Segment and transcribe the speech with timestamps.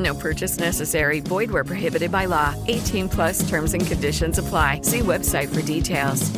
[0.00, 1.20] No purchase necessary.
[1.20, 2.54] Void where prohibited by law.
[2.68, 4.80] 18 plus terms and conditions apply.
[4.82, 6.30] See website for details.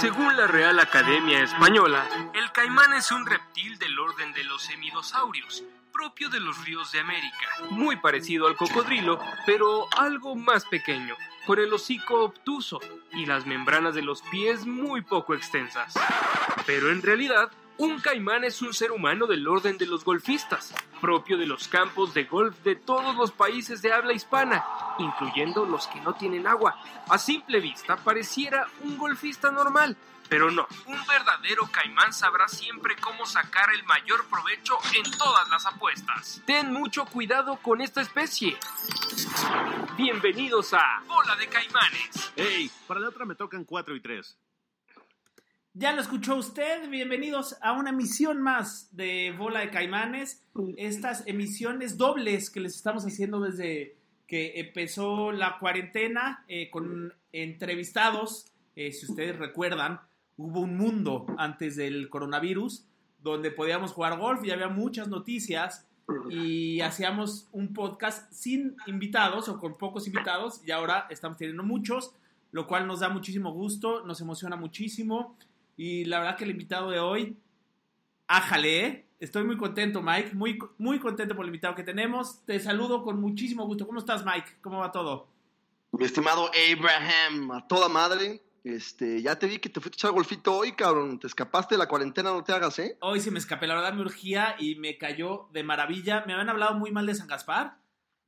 [0.00, 5.64] Según la Real Academia Española, el caimán es un reptil del orden de los hemidosaurios,
[5.92, 11.58] propio de los ríos de América, muy parecido al cocodrilo, pero algo más pequeño, con
[11.58, 12.78] el hocico obtuso
[13.12, 15.94] y las membranas de los pies muy poco extensas.
[16.64, 21.38] Pero en realidad, un caimán es un ser humano del orden de los golfistas, propio
[21.38, 24.64] de los campos de golf de todos los países de habla hispana,
[24.98, 26.76] incluyendo los que no tienen agua.
[27.08, 29.96] A simple vista pareciera un golfista normal,
[30.28, 35.64] pero no, un verdadero caimán sabrá siempre cómo sacar el mayor provecho en todas las
[35.64, 36.42] apuestas.
[36.46, 38.58] Ten mucho cuidado con esta especie.
[39.96, 42.32] Bienvenidos a Bola de Caimanes.
[42.34, 44.38] Hey, para la otra me tocan 4 y 3.
[45.78, 50.42] Ya lo escuchó usted, bienvenidos a una emisión más de Bola de Caimanes.
[50.76, 58.46] Estas emisiones dobles que les estamos haciendo desde que empezó la cuarentena eh, con entrevistados.
[58.74, 60.00] Eh, si ustedes recuerdan,
[60.36, 62.84] hubo un mundo antes del coronavirus
[63.22, 65.86] donde podíamos jugar golf y había muchas noticias
[66.28, 72.16] y hacíamos un podcast sin invitados o con pocos invitados y ahora estamos teniendo muchos,
[72.50, 75.36] lo cual nos da muchísimo gusto, nos emociona muchísimo.
[75.78, 77.38] Y la verdad que el invitado de hoy,
[78.26, 79.08] ájale, ¿eh?
[79.20, 82.44] estoy muy contento, Mike, muy, muy contento por el invitado que tenemos.
[82.44, 83.86] Te saludo con muchísimo gusto.
[83.86, 84.58] ¿Cómo estás, Mike?
[84.60, 85.28] ¿Cómo va todo?
[85.92, 88.42] Mi estimado Abraham, a toda madre.
[88.64, 91.20] Este, ya te vi que te fuiste a echar golfito hoy, cabrón.
[91.20, 92.98] Te escapaste de la cuarentena, no te hagas, ¿eh?
[93.00, 96.24] Hoy sí me escapé, la verdad me urgía y me cayó de maravilla.
[96.26, 97.78] Me habían hablado muy mal de San Gaspar,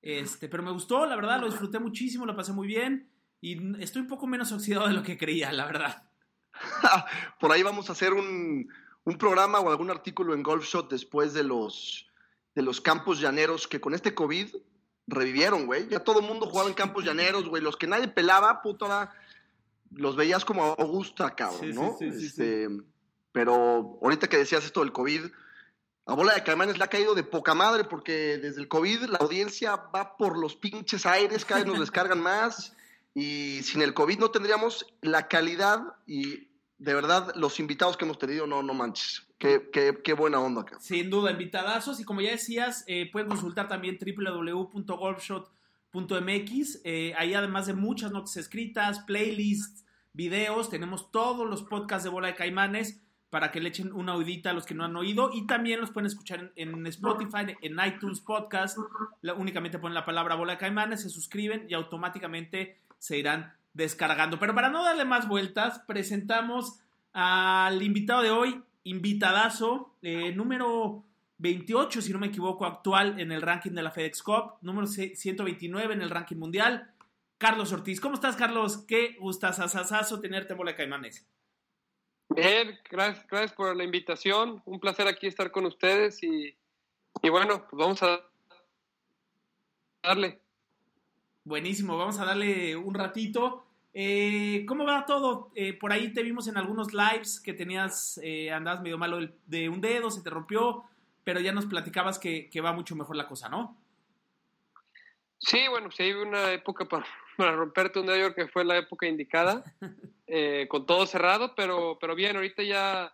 [0.02, 3.10] este, pero me gustó, la verdad, lo disfruté muchísimo, lo pasé muy bien
[3.40, 6.09] y estoy un poco menos oxidado de lo que creía, la verdad.
[7.40, 8.68] Por ahí vamos a hacer un,
[9.04, 12.06] un, programa o algún artículo en Golf Shot después de los,
[12.54, 14.54] de los campos llaneros que con este COVID
[15.06, 15.88] revivieron, güey.
[15.88, 17.62] Ya todo el mundo jugaba en campos llaneros, güey.
[17.62, 19.12] Los que nadie pelaba, puto, ahora
[19.90, 21.96] los veías como Augusta, cabrón, Sí, ¿no?
[21.98, 22.68] sí, sí, sí, este,
[23.32, 25.26] Pero ahorita que decías esto del COVID,
[26.06, 29.18] a Bola de Caimanes le ha caído de poca madre porque desde el COVID la
[29.18, 32.76] audiencia va por los pinches aires, cada vez nos descargan más
[33.14, 36.48] y sin el COVID no tendríamos la calidad y
[36.78, 39.26] de verdad los invitados que hemos tenido, no, no manches.
[39.38, 40.82] Qué, qué, qué buena onda, cabrón.
[40.82, 42.00] Sin duda, invitadazos.
[42.00, 46.80] Y como ya decías, eh, pueden consultar también www.golfshot.mx.
[46.84, 52.28] Eh, ahí además de muchas notas escritas, playlists, videos, tenemos todos los podcasts de Bola
[52.28, 53.00] de Caimanes
[53.30, 55.30] para que le echen una oídita a los que no han oído.
[55.32, 58.76] Y también los pueden escuchar en, Spotify, en iTunes Podcast.
[59.36, 64.38] Únicamente ponen la palabra Bola de Caimanes, se suscriben y automáticamente se irán descargando.
[64.38, 66.78] Pero para no darle más vueltas, presentamos
[67.12, 71.02] al invitado de hoy, invitadazo, eh, número
[71.38, 75.94] 28, si no me equivoco, actual en el ranking de la FedEx Cup, número 129
[75.94, 76.92] en el ranking mundial,
[77.38, 78.00] Carlos Ortiz.
[78.00, 78.84] ¿Cómo estás, Carlos?
[78.86, 81.26] Qué gustazazazo tenerte en Bola Caimanes.
[82.28, 84.62] Bien, gracias, gracias por la invitación.
[84.66, 86.54] Un placer aquí estar con ustedes y,
[87.22, 88.20] y bueno, pues vamos a
[90.02, 90.40] darle.
[91.50, 93.64] Buenísimo, vamos a darle un ratito.
[93.92, 95.50] Eh, ¿Cómo va todo?
[95.56, 99.68] Eh, por ahí te vimos en algunos lives que tenías, eh, andabas medio malo de
[99.68, 100.84] un dedo, se te rompió,
[101.24, 103.76] pero ya nos platicabas que, que va mucho mejor la cosa, ¿no?
[105.40, 107.04] Sí, bueno, si hay una época para,
[107.36, 109.64] para romperte un dedo, que fue la época indicada,
[110.28, 113.12] eh, con todo cerrado, pero, pero bien, ahorita ya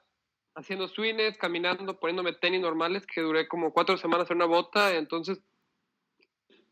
[0.54, 5.40] haciendo swings, caminando, poniéndome tenis normales, que duré como cuatro semanas en una bota, entonces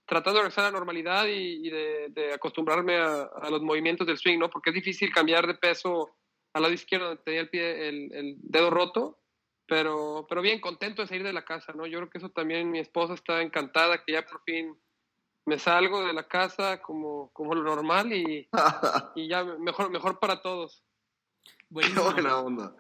[0.07, 4.07] tratando de regresar a la normalidad y, y de, de acostumbrarme a, a los movimientos
[4.07, 4.51] del swing, ¿no?
[4.51, 6.17] Porque es difícil cambiar de peso
[6.53, 9.19] al lado izquierdo donde tenía el, pie, el, el dedo roto,
[9.67, 11.87] pero, pero bien, contento de salir de la casa, ¿no?
[11.87, 14.77] Yo creo que eso también mi esposa está encantada, que ya por fin
[15.47, 18.49] me salgo de la casa como, como lo normal y,
[19.15, 20.83] y ya mejor, mejor para todos.
[21.81, 22.77] Qué buena onda.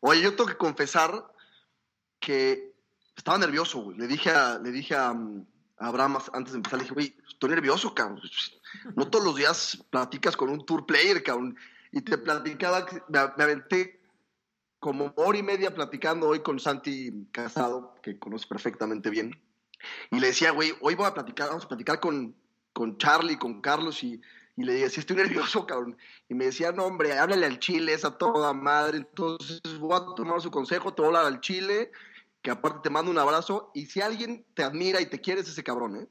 [0.00, 1.26] Oye, yo tengo que confesar
[2.20, 2.74] que
[3.16, 3.98] estaba nervioso, güey.
[3.98, 7.16] Le dije a, le dije a, mm, a Abraham antes de empezar, le dije, güey,
[7.28, 8.20] estoy nervioso, cabrón.
[8.94, 11.56] No todos los días platicas con un tour player, cabrón.
[11.92, 14.00] Y te platicaba, me, me aventé
[14.78, 19.40] como hora y media platicando hoy con Santi Casado, que conoce perfectamente bien.
[20.10, 22.34] Y le decía, güey, hoy voy a platicar, vamos a platicar con,
[22.72, 24.20] con Charlie, con Carlos, y,
[24.56, 25.96] y le decía, sí, estoy nervioso, cabrón.
[26.28, 28.98] Y me decía, no, hombre, háblale al chile, es a toda madre.
[28.98, 31.90] Entonces voy a tomar su consejo, te voy a hablar al chile,
[32.46, 33.72] que aparte te mando un abrazo.
[33.74, 36.06] Y si alguien te admira y te quiere, es ese cabrón, ¿eh?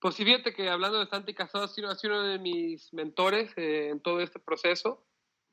[0.00, 3.90] Pues sí, fíjate que hablando de Santi Casado, ha sido, uno de mis mentores eh,
[3.90, 5.06] en todo este proceso.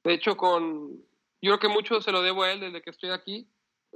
[0.04, 0.98] De hecho, con
[1.44, 3.48] yo creo que mucho se lo debo a él desde que estoy aquí.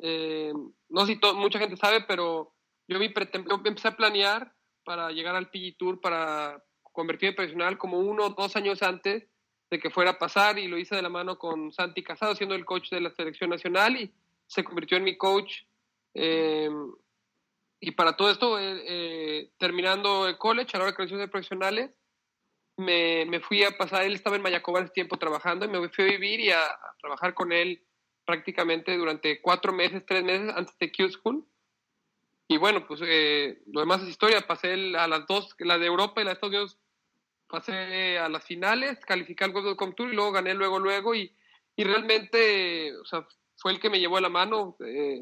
[0.03, 0.53] Eh,
[0.89, 2.53] no sé si mucha gente sabe, pero
[2.87, 4.53] yo pretem- yo empecé a planear
[4.85, 9.27] para llegar al PG Tour, para convertirme en profesional como uno o dos años antes
[9.71, 12.53] de que fuera a pasar y lo hice de la mano con Santi Casado, siendo
[12.53, 14.13] el coach de la selección nacional y
[14.45, 15.63] se convirtió en mi coach.
[16.13, 16.69] Eh,
[17.79, 21.91] y para todo esto, eh, eh, terminando el college, a la hora de profesionales,
[22.77, 26.03] me, me fui a pasar, él estaba en Mayacoba ese tiempo trabajando y me fui
[26.05, 27.83] a vivir y a, a trabajar con él
[28.25, 31.45] prácticamente durante cuatro meses, tres meses antes de Q School.
[32.47, 34.41] Y bueno, pues eh, lo demás es historia.
[34.41, 36.77] Pasé a las dos, la de Europa y la de Estados Unidos,
[37.47, 41.15] pasé a las finales, califiqué al World Tour y luego gané luego, luego.
[41.15, 41.33] Y,
[41.75, 43.25] y realmente, o sea,
[43.57, 45.21] fue el que me llevó a la mano, eh,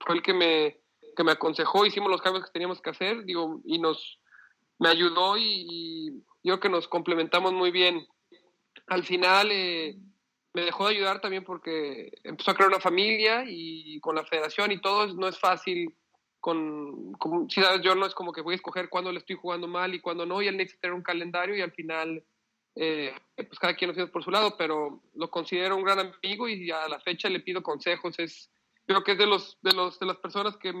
[0.00, 0.80] fue el que me,
[1.16, 4.20] que me aconsejó, hicimos los cambios que teníamos que hacer, digo, y nos,
[4.78, 8.06] me ayudó y, yo creo que nos complementamos muy bien.
[8.86, 9.96] Al final eh,
[10.54, 14.72] me dejó de ayudar también porque empezó a crear una familia y con la federación
[14.72, 15.94] y todo no es fácil.
[16.40, 19.36] Con, con- si sabes, yo no es como que voy a escoger cuándo le estoy
[19.36, 22.24] jugando mal y cuándo no, y él necesita tener un calendario y al final,
[22.76, 26.48] eh, pues cada quien lo tiene por su lado, pero lo considero un gran amigo
[26.48, 28.16] y a la fecha le pido consejos.
[28.20, 28.50] Es,
[28.88, 30.72] creo que es de, los, de, los, de las personas que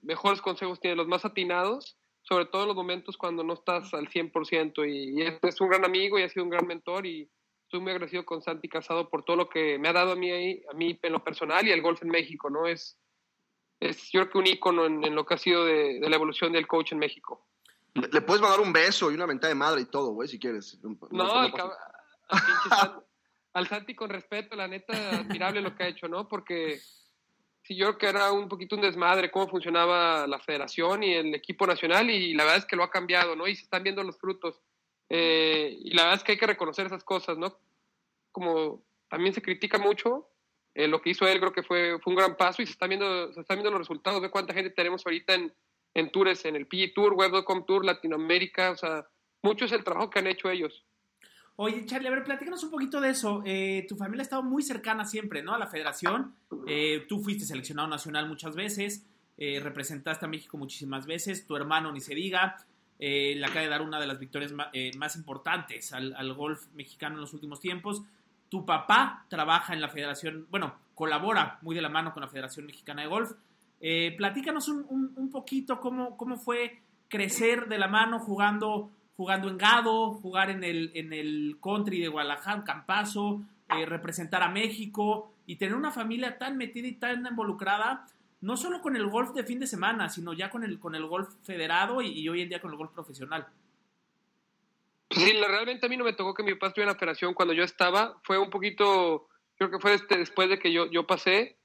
[0.00, 4.08] mejores consejos tiene, los más atinados sobre todo en los momentos cuando no estás al
[4.08, 4.84] 100%.
[4.90, 7.30] Y, y es, es un gran amigo y ha sido un gran mentor y
[7.62, 10.32] estoy muy agradecido con Santi Casado por todo lo que me ha dado a mí,
[10.32, 12.66] ahí- a mí en lo personal y el golf en México, ¿no?
[12.66, 12.98] Es,
[13.78, 16.16] es yo creo que un ícono en, en lo que ha sido de, de la
[16.16, 17.46] evolución del coach en México.
[17.94, 20.80] Le, puedes mandar un beso y una mentada de madre y todo, güey, si quieres.
[21.12, 21.76] No, al, cab-
[22.28, 23.04] al
[23.52, 26.26] al Santi con respeto, la neta, admirable lo que ha hecho, ¿no?
[26.26, 26.80] Porque
[27.66, 31.34] sí, yo creo que era un poquito un desmadre cómo funcionaba la federación y el
[31.34, 33.46] equipo nacional y la verdad es que lo ha cambiado, ¿no?
[33.48, 34.60] Y se están viendo los frutos.
[35.08, 37.58] Eh, y la verdad es que hay que reconocer esas cosas, ¿no?
[38.32, 40.28] Como también se critica mucho,
[40.74, 42.90] eh, lo que hizo él creo que fue, fue un gran paso y se están
[42.90, 44.20] viendo, se están viendo los resultados.
[44.20, 45.54] Ve cuánta gente tenemos ahorita en,
[45.94, 49.08] en tours, en el PG Tour, Web.com Tour, Latinoamérica, o sea,
[49.42, 50.84] mucho es el trabajo que han hecho ellos.
[51.58, 53.42] Oye, Charlie, a ver, platícanos un poquito de eso.
[53.46, 55.54] Eh, tu familia ha estado muy cercana siempre, ¿no?
[55.54, 56.34] A la federación.
[56.66, 59.06] Eh, tú fuiste seleccionado nacional muchas veces,
[59.38, 62.56] eh, representaste a México muchísimas veces, tu hermano ni se diga,
[62.98, 64.52] le acaba de dar una de las victorias
[64.96, 68.02] más importantes al, golf mexicano en los últimos tiempos.
[68.48, 72.64] Tu papá trabaja en la federación, bueno, colabora muy de la mano con la Federación
[72.66, 73.32] Mexicana de Golf.
[74.16, 79.58] Platícanos un, un- un poquito cómo, cómo fue crecer de la mano jugando jugando en
[79.58, 83.40] Gado, jugar en el, en el country de Guadalajara, Campazo,
[83.76, 88.06] eh, representar a México y tener una familia tan metida y tan involucrada,
[88.42, 91.06] no solo con el golf de fin de semana, sino ya con el, con el
[91.06, 93.46] golf federado y, y hoy en día con el golf profesional.
[95.10, 97.32] Sí, la- realmente a mí no me tocó que mi papá estuviera en la federación
[97.32, 98.18] cuando yo estaba.
[98.24, 101.56] Fue un poquito, creo que fue este, después de que yo, yo pasé,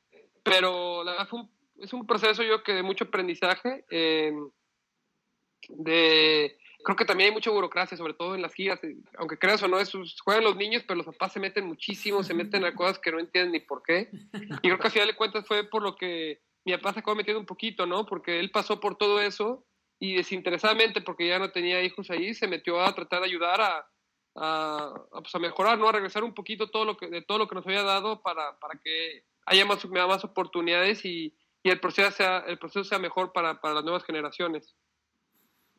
[0.43, 3.83] pero la verdad fue un- es un proceso yo que de mucho aprendizaje.
[3.89, 4.31] eh,
[5.69, 8.83] de, creo que también hay mucha burocracia, sobre todo en las giras.
[8.83, 12.23] eh, Aunque creas o no, esos, juegan los niños, pero los papás se meten muchísimo,
[12.23, 14.09] se meten a cosas que no entienden ni por qué.
[14.33, 17.15] Y creo que al final de cuentas fue por lo que mi papá se acabó
[17.15, 18.05] metiendo un poquito, ¿no?
[18.05, 19.65] Porque él pasó por todo eso
[19.99, 23.87] y desinteresadamente, porque ya no tenía hijos ahí, se metió a tratar de ayudar a,
[24.35, 25.87] a, a, pues, a mejorar, ¿no?
[25.87, 28.57] A regresar un poquito todo lo que, de todo lo que nos había dado para,
[28.59, 33.31] para que haya más, más oportunidades y, y el, proceso sea, el proceso sea mejor
[33.31, 34.75] para, para las nuevas generaciones.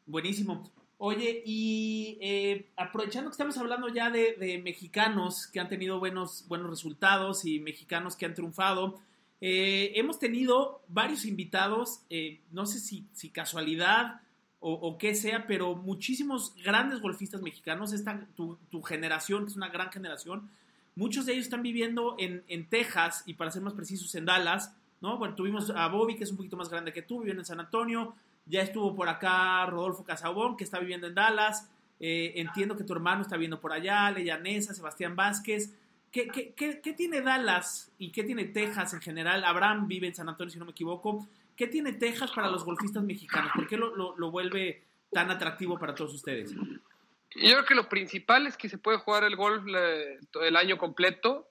[0.07, 0.71] Buenísimo.
[1.05, 6.47] Oye, y eh, aprovechando que estamos hablando ya de, de, mexicanos que han tenido buenos,
[6.47, 9.01] buenos resultados y mexicanos que han triunfado,
[9.41, 14.21] eh, hemos tenido varios invitados, eh, no sé si, si casualidad
[14.61, 19.57] o, o, qué sea, pero muchísimos grandes golfistas mexicanos, esta, tu, tu, generación, que es
[19.57, 20.51] una gran generación,
[20.95, 24.73] muchos de ellos están viviendo en, en, Texas y para ser más precisos en Dallas,
[25.01, 25.19] ¿no?
[25.19, 27.59] Bueno, tuvimos a Bobby, que es un poquito más grande que tú, viviendo en San
[27.59, 28.15] Antonio,
[28.47, 31.71] Ya estuvo por acá Rodolfo Casabón, que está viviendo en Dallas.
[32.01, 35.75] Eh, entiendo que tu hermano está viendo por allá, Leyanesa, Sebastián Vázquez.
[36.11, 39.45] ¿Qué, qué, qué, tiene Dallas y qué tiene Texas en general?
[39.45, 41.27] Abraham vive en San Antonio, si no me equivoco.
[41.57, 43.53] ¿Qué tiene Texas para los golfistas mexicanos?
[43.55, 46.53] ¿Por qué lo, lo, lo vuelve tan atractivo para todos ustedes?
[46.55, 51.49] Yo creo que lo principal es que se puede jugar el golf el año completo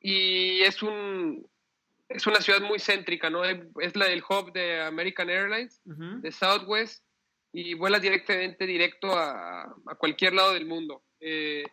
[0.00, 1.46] y es un
[2.14, 3.44] es una ciudad muy céntrica, ¿no?
[3.44, 5.80] Es la el hub de American Airlines,
[6.20, 7.04] de Southwest
[7.52, 11.04] y vuelas directamente directo a, a cualquier lado del mundo.
[11.20, 11.64] Eh,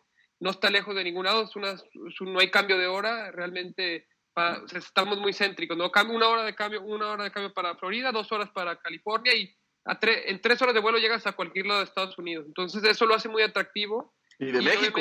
[0.42, 3.32] no está lejos de ningún lado, es una, es un- no hay cambio de hora,
[3.32, 5.92] realmente pa- o sea, estamos muy céntricos, ¿no?
[5.92, 9.36] Cambio, una hora de cambio, una hora de cambio para Florida, dos horas para California
[9.36, 9.54] y
[9.86, 12.46] a tre- en tres horas de vuelo llegas a cualquier lado de Estados Unidos.
[12.48, 14.14] Entonces eso lo hace muy atractivo.
[14.38, 15.00] Y de México.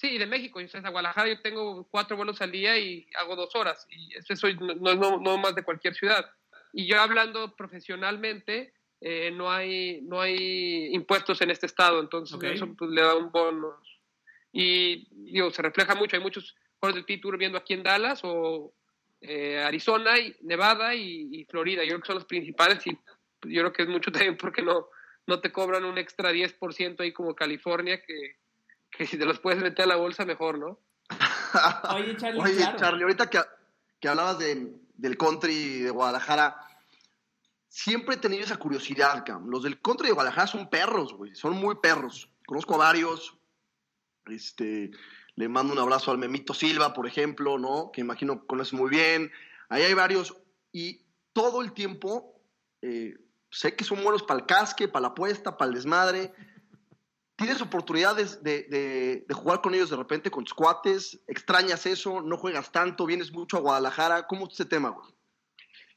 [0.00, 0.66] Sí, y de México.
[0.66, 3.86] Sea, a Guadalajara yo tengo cuatro vuelos al día y hago dos horas.
[3.90, 6.24] Y eso soy, no, no, no- más de cualquier ciudad.
[6.72, 12.00] Y yo hablando profesionalmente, eh, no, hay, no hay impuestos en este estado.
[12.00, 13.76] Entonces eso pues, le da un bono.
[14.54, 16.16] Y digo, se refleja mucho.
[16.16, 18.72] Hay muchos jugadores del P-Tour viendo aquí en Dallas o
[19.20, 21.82] eh, Arizona, y Nevada y, y Florida.
[21.82, 24.88] Yo creo que son los principales y yo creo que es mucho también porque no,
[25.26, 28.39] no te cobran un extra 10% ahí como California que,
[29.00, 30.78] que si te los puedes meter a la bolsa mejor, ¿no?
[31.94, 32.76] Oye, Charlie, Oye, claro.
[32.78, 33.40] Charlie, ahorita que,
[33.98, 36.54] que hablabas de- del country de Guadalajara,
[37.66, 39.50] siempre he tenido esa curiosidad, cabrón.
[39.50, 41.34] Los del country de Guadalajara son perros, güey.
[41.34, 42.28] Son muy perros.
[42.44, 43.38] Conozco a varios.
[44.26, 44.90] Este,
[45.34, 47.90] le mando un abrazo al Memito Silva, por ejemplo, ¿no?
[47.94, 49.32] Que imagino conoces muy bien.
[49.70, 50.36] Ahí hay varios.
[50.72, 52.38] Y todo el tiempo
[52.82, 53.14] eh,
[53.50, 56.34] sé que son buenos para el casque, para la apuesta, para el desmadre.
[57.40, 61.18] ¿Tienes oportunidades de, de- de jugar con ellos de repente, con tus cuates?
[61.26, 62.20] ¿Extrañas eso?
[62.20, 63.06] ¿No juegas tanto?
[63.06, 64.26] ¿Vienes mucho a Guadalajara?
[64.26, 65.08] ¿Cómo es ese tema, güey?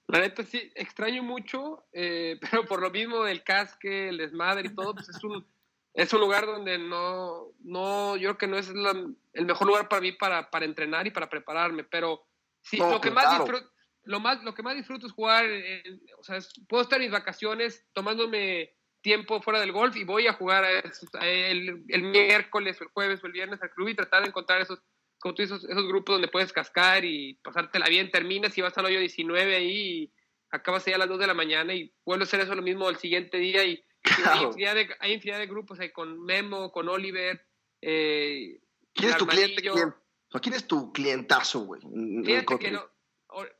[0.08, 4.74] La neta sí, extraño mucho, eh, pero por lo mismo del casque, el desmadre y
[4.74, 5.46] todo, pues es un,
[5.94, 9.90] es un lugar donde no, no, yo creo que no es la- el mejor lugar
[9.90, 12.26] para mí para, para entrenar y para prepararme, pero
[12.62, 13.30] sí, No, lo que claro.
[13.30, 13.70] más disfruto,
[14.06, 17.08] lo más, lo que más disfruto es jugar, en- o sea, es- puedo estar en
[17.08, 18.74] mis vacaciones tomándome
[19.04, 22.86] tiempo fuera del golf y voy a jugar a esos- a el, el miércoles o
[22.86, 24.80] el jueves o el viernes al club y tratar de encontrar esos,
[25.20, 28.86] como tú dices, esos grupos donde puedes cascar y pasártela bien, terminas y vas al
[28.86, 29.72] hoyo 19 ahí
[30.04, 30.14] y
[30.50, 32.90] acabas ahí a las 2 de la mañana y vuelves a hacer eso lo mismo
[32.90, 33.84] el siguiente día y, y
[34.26, 37.46] hay, infinidad de, hay infinidad de grupos ahí con Memo, con Oliver,
[37.82, 38.60] eh,
[38.94, 39.62] ¿Quién es tu cliente?
[39.62, 39.76] ¿Quién?
[39.90, 41.82] O sea, ¿quién es tu clientazo, güey?
[42.26, 42.84] Fíjate que no,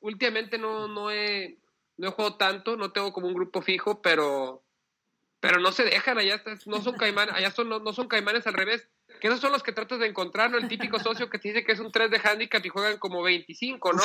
[0.02, 1.58] últimamente no, no, he,
[1.98, 4.63] no he jugado tanto, no tengo como un grupo fijo, pero
[5.44, 8.48] pero no se dejan, allá estás- no son caimanes, allá son, no, no son caimanes
[8.48, 8.88] al revés,
[9.20, 10.58] que esos son los que tratas de encontrar, ¿no?
[10.58, 13.22] El típico socio que te dice que es un 3 de handicap y juegan como
[13.22, 14.04] 25, ¿no?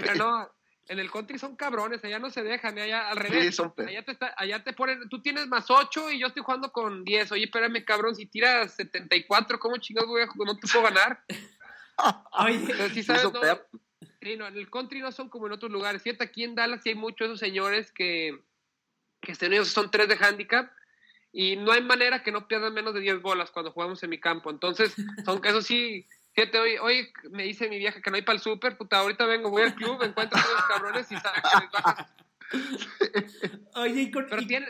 [0.00, 0.50] Pero no,
[0.88, 3.44] en el country son cabrones, allá no se dejan, allá al revés.
[3.44, 6.42] Sí, son allá, te está- allá te ponen, tú tienes más 8 y yo estoy
[6.42, 7.30] jugando con 10.
[7.32, 10.54] Oye, espérame, cabrón, si tiras 74, ¿cómo chingados voy a jugar?
[10.54, 11.22] No te puedo ganar.
[12.38, 13.40] Oye, Entonces, sí Sí, sabes, no,
[14.22, 16.00] Sí, no, en el country no son como en otros lugares.
[16.02, 18.40] Fíjate, aquí en Dallas sí hay muchos de esos señores que,
[19.24, 20.70] que estén ellos son tres de handicap
[21.32, 24.20] y no hay manera que no pierdan menos de 10 bolas cuando jugamos en mi
[24.20, 24.50] campo.
[24.50, 24.94] Entonces,
[25.26, 28.42] aunque eso sí, fíjate, hoy, hoy me dice mi vieja que no hay para el
[28.42, 31.60] súper, puta, ahorita vengo, voy al club, encuentro a todos los cabrones y saben que
[31.60, 32.14] les bajas.
[33.74, 34.68] oye, y con- Pero y- tienen,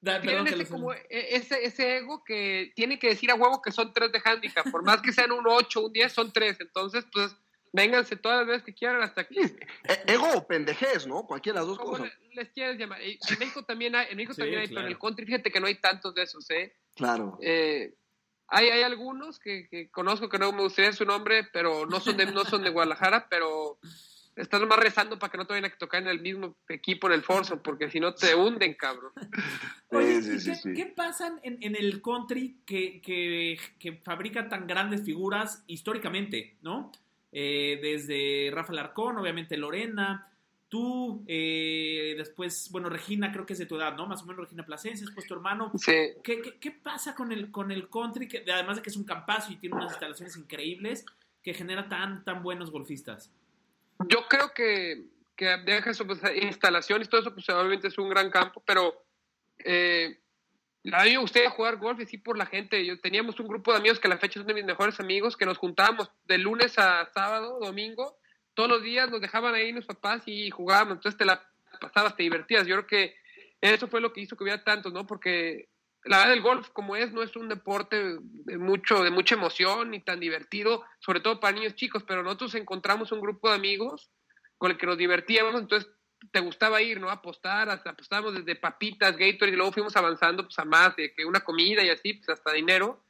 [0.00, 3.30] Da- tienen perdón que ese, los- como, e- ese, ese ego que tiene que decir
[3.30, 4.70] a huevo que son tres de handicap.
[4.70, 6.56] Por más que sean un 8, un 10, son tres.
[6.60, 7.36] Entonces, pues,
[7.72, 9.38] vénganse todas las veces que quieran hasta aquí.
[9.40, 11.26] E- Ego o pendejez, ¿no?
[11.26, 12.12] Cualquiera de las dos ¿Cómo cosas.
[12.30, 13.00] le- les quieres llamar?
[13.02, 15.60] En México también hay, en México Sí, también hay, pero en el country, fíjate que
[15.60, 16.74] no hay tantos de esos, ¿eh?
[16.94, 17.38] Claro.
[17.42, 17.94] Eh,
[18.48, 22.16] hay, hay algunos que, que conozco que no me gustaría su nombre, pero no son
[22.16, 23.78] de, no son de Guadalajara, pero
[24.36, 27.14] están nomás rezando para que no te vayan a tocar en el mismo equipo en
[27.14, 29.12] el Forzo, porque si no te hunden, cabrón.
[29.90, 34.48] Oye, Sí, ¿y sí, qué, qué pasa en, en el country que, que, que fabrica
[34.48, 36.92] tan grandes figuras históricamente, ¿no?
[37.30, 40.32] Eh, desde Rafa Larcón, obviamente Lorena,
[40.68, 44.06] tú, eh, después, bueno, Regina creo que es de tu edad, ¿no?
[44.06, 45.72] Más o menos Regina Plasencia, después tu hermano.
[45.76, 45.92] Sí.
[46.22, 49.04] ¿Qué, qué, qué pasa con el, con el country, que, además de que es un
[49.04, 51.04] campazo y tiene unas instalaciones increíbles,
[51.42, 53.32] que genera tan, tan buenos golfistas?
[54.08, 55.06] Yo creo que,
[55.36, 59.04] que deja eso, pues, instalaciones, todo eso, pues obviamente es un gran campo, pero
[59.58, 60.18] eh,
[60.92, 62.84] a mí me gustaría jugar golf y sí por la gente.
[62.84, 65.36] Yo, teníamos un grupo de amigos que a la fecha son de mis mejores amigos,
[65.36, 68.18] que nos juntábamos de lunes a sábado, domingo,
[68.54, 71.48] todos los días nos dejaban ahí los papás y jugábamos, entonces te la
[71.80, 72.66] pasabas, te divertías.
[72.66, 73.14] Yo creo que
[73.60, 75.06] eso fue lo que hizo que hubiera tantos, ¿no?
[75.06, 75.68] Porque
[76.04, 79.90] la verdad el golf como es no es un deporte de mucho de mucha emoción
[79.90, 84.10] ni tan divertido, sobre todo para niños chicos, pero nosotros encontramos un grupo de amigos
[84.56, 85.90] con el que nos divertíamos, entonces
[86.32, 87.10] te gustaba ir, ¿no?
[87.10, 91.24] Apostar, hasta apostábamos desde papitas, Gatorade, y luego fuimos avanzando pues a más, de que
[91.24, 93.02] una comida y así, pues hasta dinero.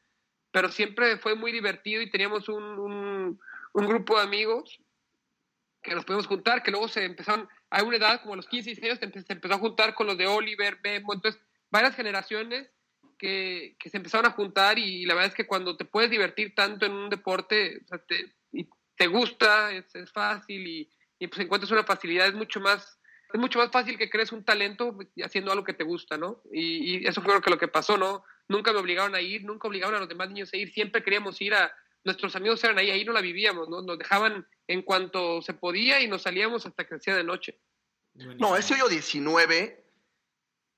[0.51, 3.41] Pero siempre fue muy divertido y teníamos un, un,
[3.73, 4.81] un grupo de amigos
[5.83, 8.71] que nos podíamos juntar, que luego se empezaron, a una edad como a los 15,
[8.71, 12.71] 16 años, se empezó a juntar con los de Oliver, Bembo, entonces varias generaciones
[13.19, 16.55] que, que, se empezaron a juntar y, la verdad es que cuando te puedes divertir
[16.55, 21.27] tanto en un deporte, o sea, te, y te gusta, es, es fácil y, y,
[21.27, 22.98] pues encuentras una facilidad, es mucho más,
[23.33, 26.43] es mucho más fácil que crees un talento haciendo algo que te gusta, ¿no?
[26.53, 28.25] Y, y eso fue lo que, lo que pasó, ¿no?
[28.49, 31.41] Nunca me obligaron a ir, nunca obligaban a los demás niños a ir, siempre queríamos
[31.43, 31.71] ir a,
[32.05, 33.83] nuestros amigos eran ahí, ahí no la vivíamos, ¿no?
[33.83, 37.59] Nos dejaban en cuanto se podía y nos salíamos hasta que hacía de noche.
[38.15, 39.85] No, ese hoyo 19,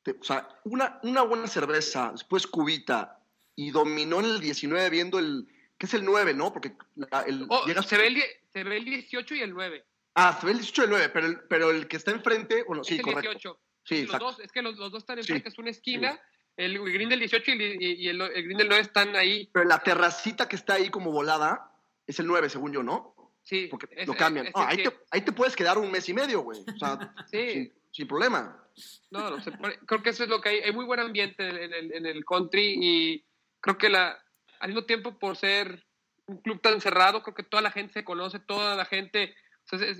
[0.03, 3.23] te, o sea, una, una buena cerveza, después cubita,
[3.57, 5.47] y dominó en el 19 viendo el,
[5.79, 6.53] ¿qué es el 9, no?
[6.53, 7.87] Porque la, el, oh, llegas...
[7.87, 9.85] se, ve el, se ve el 18 y el 9.
[10.15, 12.65] Ah, se ve el 18 y el 9, pero el, pero el que está enfrente,
[12.65, 13.31] bueno, sí, es el correcto.
[13.31, 13.61] 18.
[13.85, 15.55] Sí, los dos, es que los, los, dos están enfrente, sí.
[15.55, 16.13] es una esquina.
[16.13, 16.19] Sí.
[16.57, 19.49] El green del 18 y, y el, el, green del 9 están ahí.
[19.53, 21.73] Pero la terracita que está ahí como volada
[22.07, 23.15] es el 9, según yo, ¿no?
[23.43, 23.69] Sí.
[23.71, 24.47] Porque es, lo cambian.
[24.47, 26.61] Es, es, ahí, te, ahí, te, puedes quedar un mes y medio, güey.
[26.61, 27.53] O sea, sí.
[27.53, 28.63] sin, sin, problema.
[29.11, 29.53] No, no, se,
[29.87, 30.59] creo que eso es lo que hay.
[30.59, 33.25] Hay muy buen ambiente en el, en el country y
[33.61, 34.23] creo que la,
[34.59, 35.87] al mismo tiempo por ser
[36.27, 39.35] un club tan cerrado, creo que toda la gente se conoce, toda la gente...
[39.73, 39.95] O sea,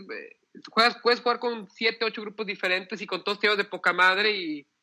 [0.71, 4.33] juegas, puedes jugar con siete, ocho grupos diferentes y con todos tíos de poca madre
[4.33, 4.67] y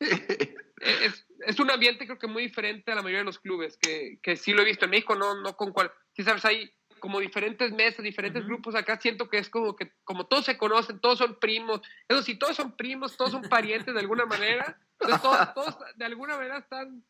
[0.80, 4.18] es, es, un ambiente creo que muy diferente a la mayoría de los clubes, que,
[4.22, 7.20] que sí lo he visto en México, no, no con cual, si sabes, hay como
[7.20, 8.48] diferentes mesas, diferentes uh -huh.
[8.48, 12.22] grupos, acá siento que es como que como todos se conocen, todos son primos, eso
[12.22, 16.36] sí, todos son primos, todos son parientes de alguna manera, entonces todos, todos de alguna
[16.36, 17.04] manera están,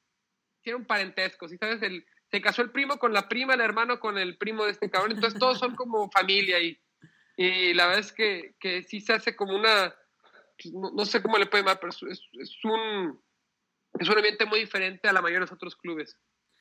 [0.63, 3.99] tienen un parentesco, si sabes, el, se casó el primo con la prima, el hermano
[3.99, 6.79] con el primo de este cabrón, entonces todos son como familia y,
[7.39, 9.95] y la verdad es que, que sí se hace como una,
[10.73, 13.19] no, no sé cómo le puede llamar, pero es, es, un,
[13.99, 16.17] es un ambiente muy diferente a la mayoría de los otros clubes.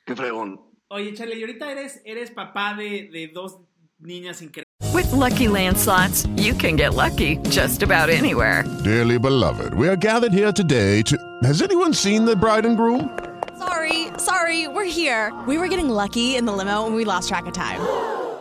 [0.06, 0.60] Qué fregón.
[0.86, 3.58] Oye, Charlie, y ahorita eres, eres papá de, de dos
[3.98, 4.64] niñas increíbles.
[4.94, 8.64] With lucky landslots, you can get lucky just about anywhere.
[8.84, 11.16] Dearly beloved, we are gathered here today to.
[11.42, 13.18] Has anyone seen the bride and groom?
[13.58, 15.32] Sorry, sorry, we're here.
[15.48, 17.80] We were getting lucky in the limo and we lost track of time.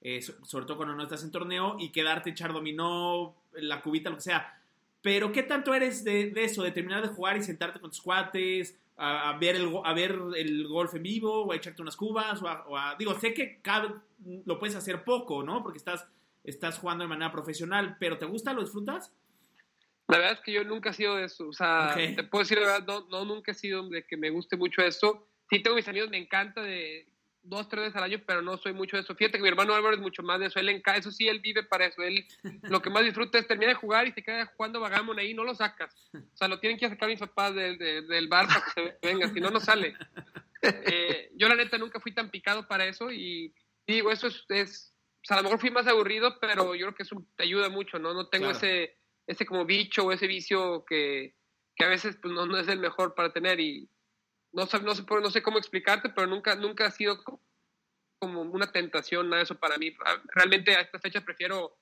[0.00, 4.16] eh, sobre todo cuando no estás en torneo, y quedarte echar dominó, la cubita, lo
[4.16, 4.60] que sea.
[5.02, 8.02] Pero, ¿qué tanto eres de, de eso, de terminar de jugar y sentarte con tus
[8.02, 11.96] cuates, a, a, ver, el, a ver el golf en vivo, o a echarte unas
[11.96, 12.42] cubas?
[12.42, 13.90] O a, o a, digo, sé que cabe,
[14.44, 15.62] lo puedes hacer poco, ¿no?
[15.62, 16.06] Porque estás,
[16.44, 18.52] estás jugando de manera profesional, pero ¿te gusta?
[18.52, 19.14] ¿Lo disfrutas?
[20.08, 21.48] La verdad es que yo nunca he sido de eso.
[21.48, 22.16] O sea, okay.
[22.16, 24.82] te puedo decir la verdad, no, no, nunca he sido de que me guste mucho
[24.82, 25.28] eso.
[25.50, 27.06] Sí, tengo mis amigos, me encanta de
[27.42, 29.14] dos, tres veces al año, pero no soy mucho de eso.
[29.14, 30.58] Fíjate que mi hermano Álvaro es mucho más de eso.
[30.58, 32.02] Él enca eso sí, él vive para eso.
[32.02, 32.26] Él
[32.62, 35.44] lo que más disfruta es terminar de jugar y se queda jugando vagamon ahí, no
[35.44, 35.94] lo sacas.
[36.14, 38.98] O sea, lo tienen que sacar mis papás de, de, del bar para que se
[39.02, 39.94] venga, si no, no sale.
[40.62, 43.54] Eh, yo la neta nunca fui tan picado para eso y,
[43.86, 46.86] y digo, eso es, es, o sea, a lo mejor fui más aburrido, pero yo
[46.86, 48.12] creo que eso te ayuda mucho, ¿no?
[48.12, 48.58] No tengo claro.
[48.58, 48.96] ese,
[49.26, 51.36] ese como bicho o ese vicio que,
[51.76, 53.88] que a veces pues, no, no es el mejor para tener y
[54.58, 57.22] no, no, sé, no sé cómo explicarte, pero nunca, nunca ha sido
[58.18, 59.94] como una tentación nada eso para mí.
[60.34, 61.78] Realmente a esta fecha prefiero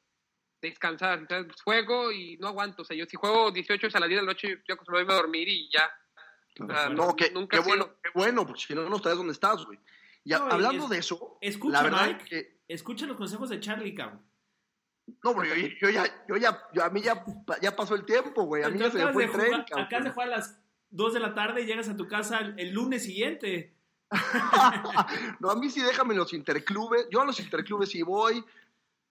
[0.60, 1.18] descansar.
[1.20, 2.82] Entonces, juego y no aguanto.
[2.82, 5.12] O sea, yo si juego 18 a las 10 de la noche, yo me voy
[5.12, 5.90] a dormir y ya.
[6.60, 8.00] O sea, no, que, nunca qué bueno, sido...
[8.02, 9.78] qué bueno, porque si no, no sabes dónde estás, güey.
[10.24, 12.62] Y no, hablando es, de eso, escucha, la verdad Mike, que...
[12.66, 14.26] escucha los consejos de Charlie, cabrón.
[15.22, 17.24] No, pero yo, yo, ya, yo ya, yo, a mí ya,
[17.62, 18.64] ya pasó el tiempo, güey.
[18.64, 19.86] A mí ya se me fue el tren, cabrón.
[19.86, 22.70] Acá se fue a las 2 de la tarde y llegas a tu casa el,
[22.70, 23.74] lunes siguiente.
[25.40, 27.06] no, a mí sí déjame los interclubes.
[27.10, 28.44] Yo a los interclubes sí voy,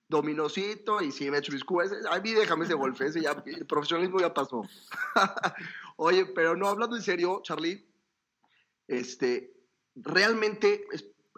[0.07, 1.91] dominocito, y sí me cubas.
[2.09, 4.63] A mí déjame ese golf, ese ya, el profesionalismo ya pasó.
[5.97, 7.85] Oye, pero no, hablando en serio, Charlie,
[8.87, 9.53] este,
[9.95, 10.85] realmente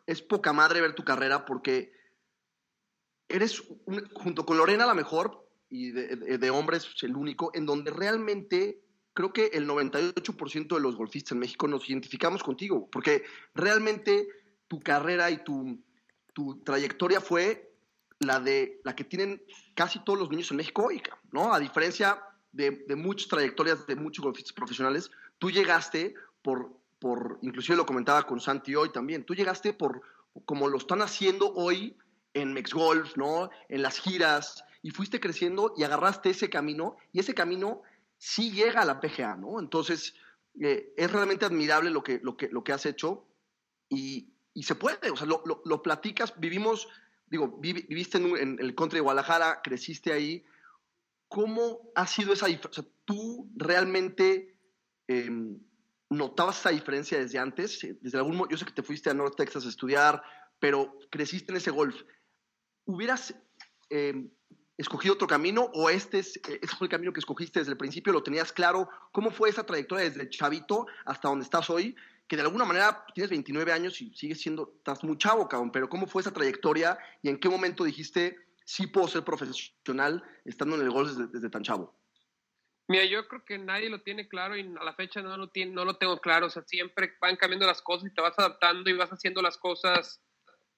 [0.06, 1.92] es, poca madre ver tu carrera porque
[3.28, 7.66] eres, un- junto con Lorena, la mejor, y de, de- de hombres, el único, en
[7.66, 8.82] donde realmente
[9.18, 13.24] creo que el 98% de los golfistas en México nos identificamos contigo, porque
[13.56, 14.28] realmente
[14.68, 15.84] tu carrera y tu,
[16.34, 17.74] tu trayectoria fue
[18.20, 19.42] la de la que tienen
[19.74, 21.02] casi todos los niños en México hoy,
[21.32, 21.52] ¿no?
[21.52, 27.76] A diferencia de, de muchas trayectorias de muchos golfistas profesionales, tú llegaste por, por, inclusive
[27.76, 30.04] lo comentaba con Santi hoy también, tú llegaste por,
[30.46, 31.98] como lo están haciendo hoy
[32.36, 33.50] en Mexgolf, ¿no?
[33.68, 37.82] En las giras, y fuiste creciendo y agarraste ese camino, y ese camino
[38.18, 39.60] sí llega a la PGA, ¿no?
[39.60, 40.16] Entonces,
[40.62, 43.28] eh, es realmente admirable lo que, lo que, lo que has hecho,
[43.90, 46.88] y, y se puede, o sea, lo, lo- platicas, vivimos,
[47.28, 50.44] digo, vivi- viviste en, un- en el country de Guadalajara, creciste ahí,
[51.28, 52.84] ¿cómo ha sido esa diferencia?
[52.84, 54.58] O ¿tú realmente
[55.08, 55.30] eh,
[56.10, 57.80] notabas esa diferencia desde antes?
[58.02, 60.22] Desde algún yo sé que te fuiste a North Texas a estudiar,
[60.60, 61.96] pero creciste en ese golf.
[62.86, 63.36] ¿Hubieras
[63.90, 64.30] eh,
[64.78, 67.78] escogido otro camino o este es, eh, ese fue el camino que escogiste desde el
[67.78, 68.14] principio?
[68.14, 68.90] ¿Lo tenías claro?
[69.12, 71.96] ¿Cómo fue esa trayectoria desde chavito hasta donde estás hoy?
[72.28, 75.90] Que de alguna manera tienes 29 años y sigues siendo, estás muy chavo, cabrón, pero
[75.90, 80.82] ¿cómo fue esa trayectoria y en qué momento dijiste, sí puedo ser profesional estando en
[80.82, 81.98] el golf desde, desde tan chavo?
[82.90, 85.74] Mira, yo creo que nadie lo tiene claro y a la fecha no lo, tiene,
[85.74, 86.48] no lo tengo claro.
[86.48, 89.58] O sea, siempre van cambiando las cosas y te vas adaptando y vas haciendo las
[89.58, 90.22] cosas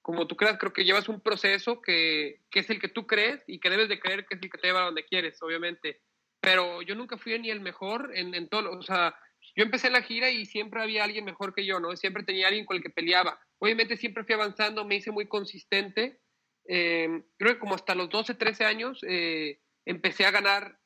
[0.02, 0.58] como tú creas.
[0.58, 3.88] Creo que llevas un proceso que, que es el que tú crees y que debes
[3.88, 6.00] de creer que es el que te lleva a donde quieres, obviamente.
[6.40, 8.70] Pero yo nunca fui ni el mejor en, en todo.
[8.70, 9.14] O sea,
[9.56, 11.96] yo empecé la gira y siempre había alguien mejor que yo, ¿no?
[11.96, 13.38] Siempre tenía alguien con el que peleaba.
[13.58, 16.20] Obviamente siempre fui avanzando, me hice muy consistente.
[16.66, 20.80] Eh, creo que como hasta los 12, 13 años eh, empecé a ganar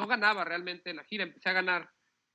[0.00, 1.90] no ganaba realmente en la gira, empecé a ganar.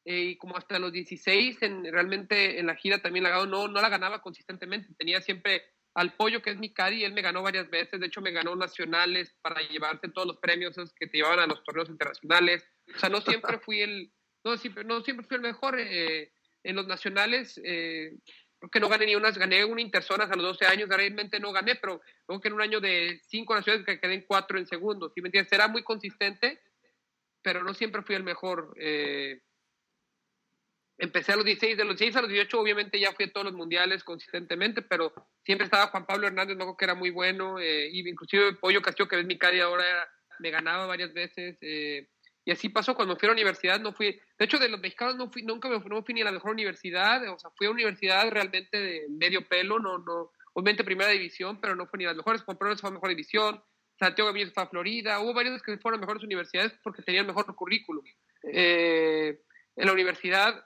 [0.06, 3.68] Eh, y como hasta los 16, en, realmente en la gira también la ganó, no,
[3.68, 4.94] no la ganaba consistentemente.
[4.98, 5.64] Tenía siempre
[5.96, 8.00] al pollo, que es mi cari, él me ganó varias veces.
[8.00, 11.64] De hecho, me ganó nacionales para llevarse todos los premios que te llevaban a los
[11.64, 12.68] torneos internacionales.
[12.96, 14.12] O sea, no siempre fui el,
[14.44, 15.80] no siempre, no siempre fui el mejor.
[15.80, 16.32] eh,
[16.64, 18.18] en los nacionales, eh,
[18.58, 21.52] creo que no gané ni unas, gané una interzonas a los 12 años, realmente no
[21.52, 24.66] gané, pero creo que en un año de cinco nacionales que quedé en cuatro en
[24.66, 25.12] segundo.
[25.14, 25.54] ¿sí me entiendes?
[25.54, 26.60] Era muy consistente
[27.46, 28.74] pero no siempre fui el mejor.
[28.80, 29.40] Eh,
[30.98, 33.46] empecé a los 16, de los 16 a los 18 obviamente ya fui a todos
[33.46, 37.90] los mundiales consistentemente, pero siempre estaba Juan Pablo Hernández, acuerdo que era muy bueno, eh,
[37.92, 39.86] y inclusive Pollo Castillo, que es mi caddy ahora,
[40.40, 41.58] me ganaba varias veces.
[41.62, 42.08] eh,
[42.48, 45.16] y así pasó cuando fui a la universidad, no fui, de hecho de los mexicanos
[45.16, 47.72] no fui, nunca me, no fui ni a la mejor universidad, o sea, fui a
[47.72, 52.16] universidad realmente de medio pelo, no, no, obviamente primera división, pero no fue ni las
[52.16, 53.64] mejores, Juan Pablo fue a mejor división,
[53.98, 57.54] Santiago Benítez fue a Florida, hubo varios que fueron a mejores universidades porque tenían mejor
[57.56, 58.06] currículum.
[58.44, 59.40] Eh,
[59.76, 60.64] en la universidad,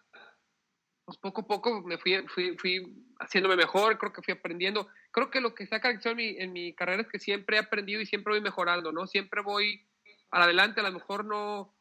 [1.10, 2.24] pues poco a poco me fui,
[2.58, 4.88] fui, haciéndome mejor, creo que fui aprendiendo.
[5.12, 7.60] Creo que lo que está caracterizado en mi, en mi carrera es que siempre he
[7.60, 9.08] aprendido y siempre voy mejorando, ¿no?
[9.08, 9.86] Siempre voy
[10.32, 11.76] al adelante, a lo mejor no,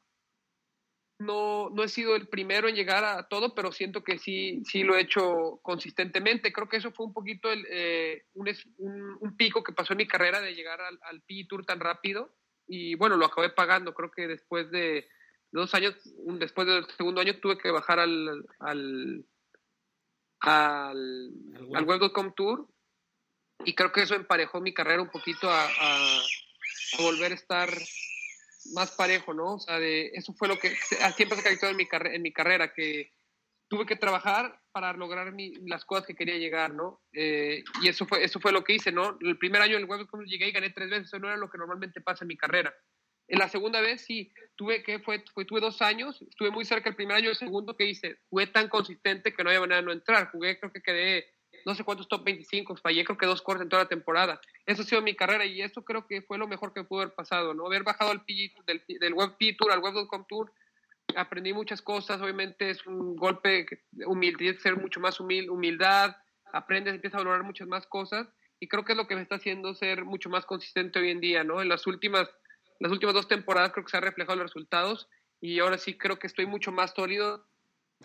[1.18, 4.84] no, no he sido el primero en llegar a todo, pero siento que sí, sí
[4.84, 6.52] lo he hecho consistentemente.
[6.52, 8.48] Creo que eso fue un poquito el, eh, un,
[9.20, 12.34] un- pico que pasó en mi carrera de llegar al, al PGA Tour tan rápido
[12.66, 13.94] y bueno, lo acabé pagando.
[13.94, 15.08] Creo que después de
[15.50, 19.24] dos años, un- después del segundo año tuve que bajar al, al,
[20.40, 21.32] al,
[21.74, 22.68] al Web.com Tour
[23.64, 26.20] y creo que eso emparejó mi carrera un poquito a, a-
[26.98, 27.68] a volver a estar
[28.74, 29.54] más parejo, ¿no?
[29.54, 30.70] O sea, de, eso fue lo que
[31.16, 33.12] siempre se caracterizó en mi, carre- en mi carrera, que
[33.68, 37.02] tuve que trabajar para lograr mi- las cosas que quería llegar, ¿no?
[37.12, 39.18] Eh, y eso fue, eso fue lo que hice, ¿no?
[39.20, 41.50] El primer año en el Web.com llegué y gané tres veces, eso no era lo
[41.50, 42.74] que normalmente pasa en mi carrera.
[43.28, 46.88] En la segunda vez sí, tuve que fue, fue- tuve dos años, estuve muy cerca
[46.88, 49.86] el primer año, el segundo que hice, jugué tan consistente que no había manera de
[49.86, 51.26] no entrar, jugué creo que quedé
[51.66, 54.40] no sé cuántos top 25, fallé creo que dos cortes en toda la temporada.
[54.64, 57.14] Eso ha sido mi carrera y eso creo que fue lo mejor que pudo haber
[57.14, 57.66] pasado, ¿no?
[57.66, 60.52] Haber bajado al PG del, del Web P Tour al Web.com Tour,
[61.16, 63.66] aprendí muchas cosas, obviamente es un golpe
[64.06, 66.16] humilde, tienes que ser mucho más humil, humildad,
[66.52, 68.26] aprendes, empiezas a valorar muchas más cosas
[68.60, 71.20] y creo que es lo que me está haciendo ser mucho más consistente hoy en
[71.20, 71.60] día, ¿no?
[71.60, 72.28] En las últimas,
[72.78, 75.08] las últimas dos temporadas creo que se han reflejado los resultados
[75.40, 77.46] y ahora sí creo que estoy mucho más sólido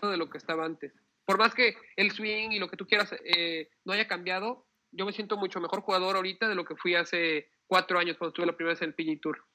[0.01, 0.93] de lo que estaba antes.
[1.25, 5.05] Por más que el swing y lo que tú quieras eh, no haya cambiado, yo
[5.05, 8.45] me siento mucho mejor jugador ahorita de lo que fui hace cuatro años cuando estuve
[8.45, 9.45] la primera vez en el PGA Tour.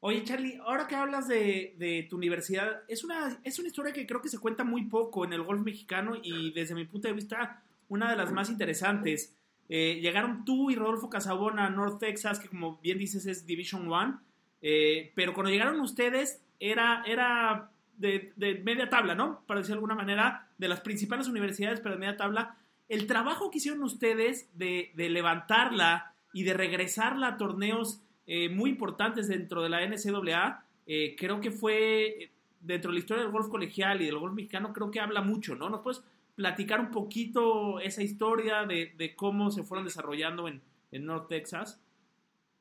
[0.00, 4.06] Oye, Charlie, ahora que hablas de, de tu universidad, es una, es una historia que
[4.06, 7.14] creo que se cuenta muy poco en el golf mexicano y desde mi punto de
[7.14, 9.34] vista, una de las más interesantes.
[9.70, 13.90] Eh, llegaron tú y Rodolfo Casabona a North Texas, que como bien dices es Division
[13.90, 14.18] One,
[14.64, 18.32] eh, pero cuando llegaron ustedes era, era de,
[18.64, 19.44] media tabla, ¿no?
[19.46, 22.56] Para decir de alguna manera, de las principales universidades, pero de media tabla.
[22.88, 28.70] El trabajo que hicieron ustedes de, de levantarla y de regresarla a torneos eh, muy
[28.70, 30.64] importantes dentro de la NCAA.
[30.86, 34.34] Eh, creo que fue eh, dentro de la historia del golf colegial y del golf
[34.34, 35.68] mexicano, creo que habla mucho, ¿no?
[35.68, 36.02] ¿Nos puedes
[36.34, 41.80] platicar un poquito esa historia de, de cómo se fueron desarrollando en, en North Texas?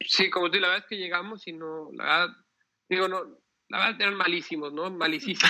[0.08, 2.36] Sí, como tú, la verdad es que llegamos y no, la verdad,
[2.90, 3.24] digo, no,
[3.70, 4.90] la verdad eran malísimos, ¿no?
[4.92, 5.44] Malísimos.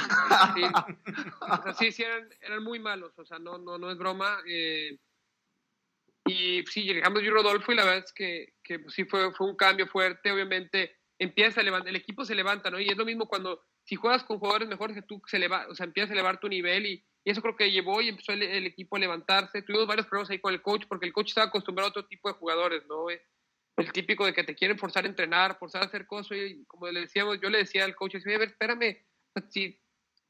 [1.78, 4.40] Sí, sí, eran, eran, muy malos, o sea, no, no, no es broma.
[4.48, 4.98] Eh,
[6.26, 9.48] y sí, llegamos yo y Rodolfo y la verdad es que, que sí fue, fue
[9.48, 12.80] un cambio fuerte, obviamente empieza a levantar, el equipo se levanta, ¿no?
[12.80, 15.76] Y es lo mismo cuando, si juegas con jugadores mejores que tú, se eleva, o
[15.76, 18.44] sea, empiezas a elevar tu nivel y, y eso creo que llevó y empezó el,
[18.44, 19.62] el, equipo a levantarse.
[19.62, 22.30] Tuvimos varios problemas ahí con el coach porque el coach estaba acostumbrado a otro tipo
[22.30, 23.06] de jugadores, ¿no?
[23.78, 26.38] El típico de que te quieren forzar a entrenar, forzar a hacer cosas.
[26.38, 28.98] Y como le decíamos, yo le decía al coach, decía, a ver, espérame,
[29.50, 29.80] si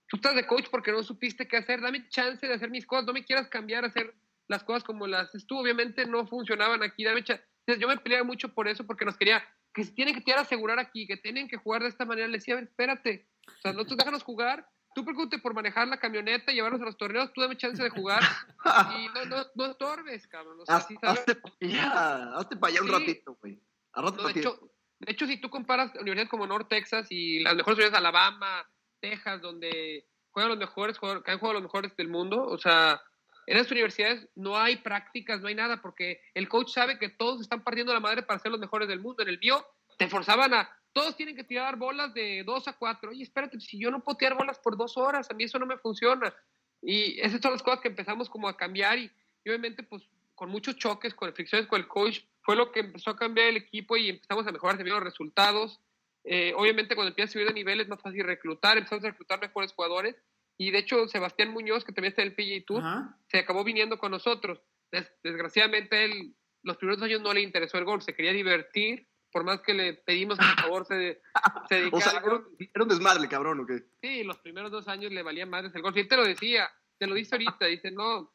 [0.08, 3.06] tú estás de coach porque no supiste qué hacer, dame chance de hacer mis cosas,
[3.06, 4.14] no me quieras cambiar a hacer
[4.48, 5.60] las cosas como las tú.
[5.60, 7.44] Obviamente no funcionaban aquí, dame chance.
[7.68, 10.80] Yo me peleaba mucho por eso porque nos quería que se tienen que te asegurar
[10.80, 12.28] aquí, que tienen que jugar de esta manera.
[12.28, 15.88] Le decía, a ver, espérate, o sea, no te déjanos jugar tú preocúpate por manejar
[15.88, 18.22] la camioneta llevarnos a los torneos, tú dame chance de jugar
[18.98, 20.60] y no, no, no estorbes, cabrón.
[20.62, 21.14] O sea, hazte para
[21.62, 22.94] allá, hazte para allá un Sí.
[22.94, 23.60] ratito, güey.
[23.96, 24.60] No, de, hecho,
[25.00, 28.68] de hecho, si tú comparas universidades como North Texas y las mejores universidades de Alabama,
[29.00, 33.02] Texas, donde juegan los mejores, que han jugado los mejores del mundo, o sea,
[33.46, 37.42] en esas universidades no hay prácticas, no hay nada, porque el coach sabe que todos
[37.42, 39.22] están partiendo la madre para ser los mejores del mundo.
[39.22, 39.64] En el mío
[39.98, 43.10] te forzaban a, todos tienen que tirar bolas de 2 a 4.
[43.10, 45.66] Oye, espérate, si yo no puedo tirar bolas por dos horas, a mí eso no
[45.66, 46.34] me funciona.
[46.82, 49.12] Y esas son las cosas que empezamos como a cambiar y,
[49.44, 50.04] y obviamente pues
[50.36, 53.58] con muchos choques, con fricciones con el coach, fue lo que empezó a cambiar el
[53.58, 55.80] equipo y empezamos a mejorar, vieron los resultados.
[56.26, 59.40] Eh, obviamente cuando empiezas a subir de nivel es más fácil reclutar, empezamos a reclutar
[59.42, 60.16] mejores jugadores
[60.58, 62.84] y de hecho Sebastián Muñoz, que también está en el PGA Tour,
[63.28, 64.62] se acabó viniendo con nosotros.
[64.92, 69.44] Des- desgraciadamente él, los primeros años no le interesó el golf, se quería divertir, por
[69.44, 71.22] más que le pedimos que por favor se,
[71.68, 72.48] se O dedicara sea, al golf.
[72.48, 73.84] un, era un desmadre, cabrón, ¿o qué?
[74.02, 75.98] Sí, los primeros dos años le valía madres el golf.
[75.98, 78.32] Y él te lo decía, te lo dice ahorita, dice, no,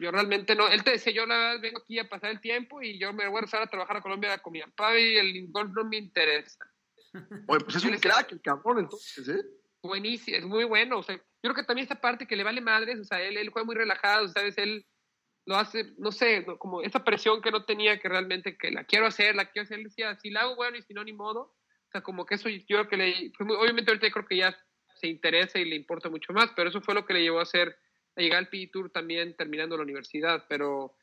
[0.00, 0.68] yo realmente no.
[0.68, 3.26] Él te decía, yo la verdad vengo aquí a pasar el tiempo y yo me
[3.26, 5.98] voy a regresar a trabajar a Colombia con mi papá y el golf no me
[5.98, 6.64] interesa.
[7.48, 9.44] Oye, pues es un crack el cabrón, entonces, ¿eh?
[9.82, 10.98] Buenísimo, es muy bueno.
[10.98, 13.36] O sea, yo creo que también esta parte que le vale madres, o sea, él,
[13.36, 14.56] él juega muy relajado, ¿sabes?
[14.56, 14.86] Él
[15.44, 19.06] lo hace, no sé, como esa presión que no tenía que realmente que la quiero
[19.06, 21.40] hacer, la quiero hacer, él decía, si la hago bueno y si no, ni modo.
[21.40, 24.36] O sea, como que eso yo creo que le, muy- obviamente ahorita yo creo que
[24.36, 24.56] ya
[24.94, 27.42] se interesa y le importa mucho más, pero eso fue lo que le llevó a
[27.42, 27.76] hacer,
[28.16, 30.96] a llegar al PI Tour también terminando la universidad, pero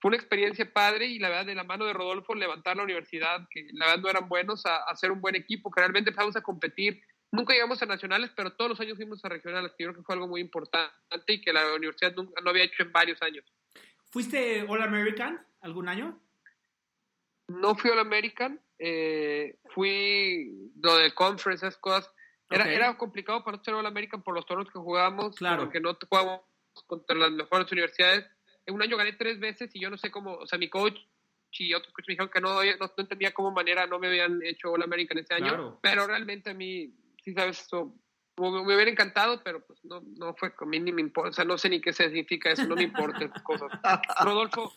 [0.00, 3.46] fue una experiencia padre y la verdad de la mano de Rodolfo levantar la universidad,
[3.50, 6.34] que la verdad no eran buenos, a, a hacer un buen equipo, que realmente empezamos
[6.34, 7.02] a competir.
[7.32, 10.04] Nunca llegamos a nacionales, pero todos los años fuimos a regionales, que yo creo que
[10.06, 10.92] fue algo muy importante
[11.28, 13.44] y que la universidad nunca, no había hecho en varios años.
[14.10, 16.20] ¿Fuiste All American algún año?
[17.48, 22.10] No fui All American, eh, fui lo del conference, esas cosas.
[22.50, 22.70] Era, Ok.
[22.70, 25.62] era complicado para nosotros All American por los torneos que jugábamos, Claro.
[25.64, 26.42] porque no jugábamos
[26.86, 28.26] contra las mejores universidades.
[28.66, 30.98] En un año gané tres veces y yo no sé cómo, o sea, mi coach
[31.52, 34.40] y otros coaches me dijeron que no, no, no entendía cómo manera no me habían
[34.42, 35.78] hecho All American ese año, Claro.
[35.82, 37.94] pero realmente a mí, sí sabes, eso,
[38.38, 41.32] me, me hubiera encantado, pero pues no, no fue con mí ni me importa, o
[41.32, 43.68] sea, no sé ni qué significa eso, no me importa esas cosas.
[44.24, 44.72] Rodolfo,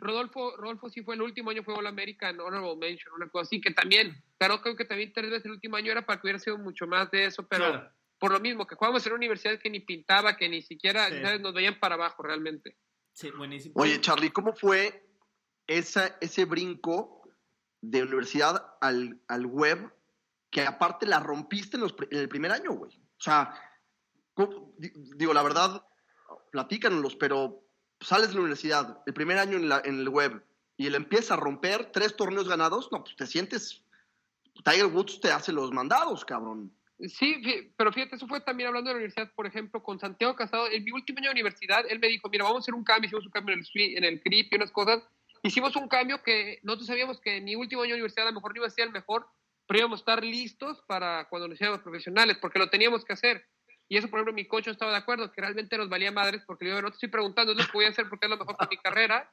[0.00, 3.60] Rodolfo, Rodolfo sí fue el último año, fue All American Honorable Mention, una cosa así,
[3.60, 6.38] que también, claro, creo que también tres veces el último año era para que hubiera
[6.38, 7.90] sido mucho más de eso, pero Claro.
[8.18, 11.22] por lo mismo, que jugábamos en una universidad que ni pintaba, que ni siquiera, Sí.
[11.22, 11.40] ¿sabes?
[11.40, 12.76] nos veían para abajo realmente.
[13.12, 13.74] Sí, buenísimo.
[13.76, 15.04] Oye, Charlie, ¿cómo fue
[15.66, 17.22] esa, ese brinco
[17.80, 19.92] de universidad al, al web
[20.50, 22.92] que aparte la rompiste en, los en el primer año, güey?
[22.96, 23.54] O sea,
[24.34, 25.84] ¿cómo- di- digo, la verdad,
[26.52, 27.64] platícanos, pero
[28.00, 30.44] sales de la universidad, el primer año en, la- en el web,
[30.76, 33.84] y le empieza a romper tres torneos ganados, no, pues te sientes...
[34.64, 36.72] Tiger Woods te hace los mandados, cabrón.
[37.06, 37.40] Sí,
[37.76, 40.82] pero fíjate, eso fue también hablando de la universidad, por ejemplo, con Santiago Casado, en
[40.82, 43.24] mi último año de universidad, él me dijo, mira, vamos a hacer un cambio, hicimos
[43.24, 45.04] un cambio en el, en el CRIP y unas cosas,
[45.44, 48.34] hicimos un cambio que nosotros sabíamos que en mi último año de universidad a lo
[48.34, 49.28] mejor no iba a ser el mejor,
[49.68, 53.46] pero íbamos a estar listos para cuando nos hiciéramos profesionales, porque lo teníamos que hacer.
[53.86, 56.42] Y eso, por ejemplo, mi coach no estaba de acuerdo, que realmente nos valía madres,
[56.46, 58.38] porque yo no te estoy preguntando, es lo que voy a hacer porque es lo
[58.38, 59.30] mejor para mi carrera.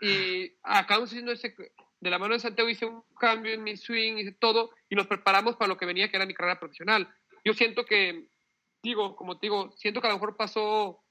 [0.00, 1.54] Y acabamos haciendo ese,
[2.00, 5.06] de la mano de Santiago hice un cambio en mi swing, hice todo, y nos
[5.06, 7.12] preparamos para lo que venía, que era mi carrera profesional.
[7.44, 8.28] Yo siento que,
[8.82, 11.02] digo, como te digo, siento que a lo mejor pasó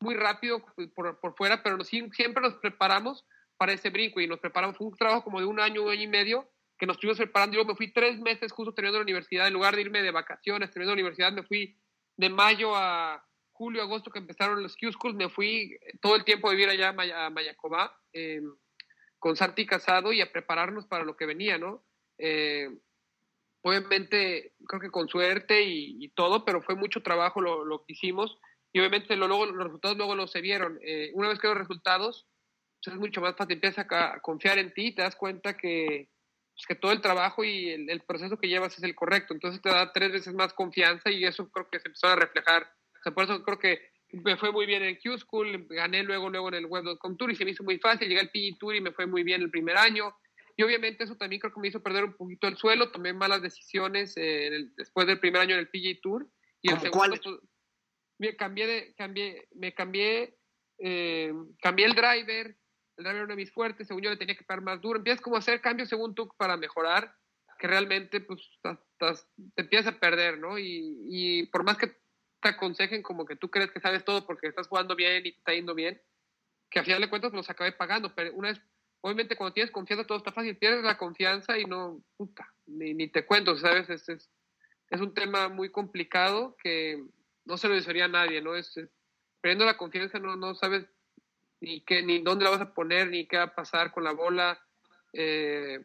[0.00, 4.38] muy rápido por, por fuera, pero nos- siempre nos preparamos para ese brinco y nos
[4.38, 4.76] preparamos.
[4.76, 7.56] Fue un trabajo como de un año, un año y medio que nos estuvimos preparando.
[7.56, 10.70] Yo me fui tres meses justo terminando la universidad, en lugar de irme de vacaciones,
[10.70, 11.78] terminando la universidad, me fui
[12.16, 16.48] de mayo a julio, agosto que empezaron los Q Schools, me fui todo el tiempo
[16.48, 17.98] a vivir allá a, Maya- a Mayacobá.
[18.12, 18.42] Eh,
[19.18, 21.84] con Santi Casado y a prepararnos para lo que venía, ¿no?
[22.18, 22.70] Eh,
[23.62, 28.38] obviamente, creo que con suerte y, todo, pero fue mucho trabajo lo, lo que hicimos
[28.72, 30.78] y obviamente lo, luego, los resultados luego los se vieron.
[30.82, 32.28] Eh, una vez que los resultados,
[32.82, 36.08] pues es mucho más fácil, empiezas a, confiar en ti, te das cuenta que,
[36.56, 39.68] pues, que todo el trabajo y el, proceso que llevas es el correcto, entonces te
[39.68, 42.62] da tres veces más confianza y eso creo que se empezó a reflejar.
[42.98, 46.48] O sea, por eso creo que me fue muy bien en Q-School, gané luego, luego
[46.48, 48.80] en el Web.com Tour y se me hizo muy fácil, llegué al PG Tour y
[48.80, 50.16] me fue muy bien el primer año.
[50.56, 53.42] Y obviamente eso también creo que me hizo perder un poquito el suelo, tomé malas
[53.42, 56.26] decisiones eh, después del primer año en el PG Tour.
[56.62, 57.36] Y el segundo, pues,
[58.16, 60.38] me cambié, de, cambié, me cambié,
[60.78, 62.56] eh, cambié el driver,
[62.96, 64.98] el driver era mis fuertes, según yo le tenía que pegar más duro.
[64.98, 67.14] Empiezas como a hacer cambios según tú para mejorar,
[67.58, 70.58] que realmente pues te empiezas a perder, ¿no?
[70.58, 71.88] Y, y por más que
[72.40, 75.38] te aconsejen como que tú crees que sabes todo porque estás jugando bien y te
[75.38, 76.00] está yendo bien,
[76.70, 78.60] que al final de cuentas los acabé pagando, pero una vez
[79.00, 83.08] obviamente cuando tienes confianza todo está fácil, pierdes la confianza y no, puta, ni, ni
[83.08, 83.88] te cuento, ¿sabes?
[83.88, 84.30] Es, es,
[84.90, 87.04] es, un tema muy complicado que
[87.44, 88.56] no se lo desearía a nadie, ¿no?
[88.56, 88.74] Es,
[89.40, 90.86] perdiendo la confianza no, no sabes
[91.66, 94.12] ni qué, ni dónde la vas a poner, ni qué va a pasar con la
[94.12, 94.56] bola.
[95.12, 95.84] Eh,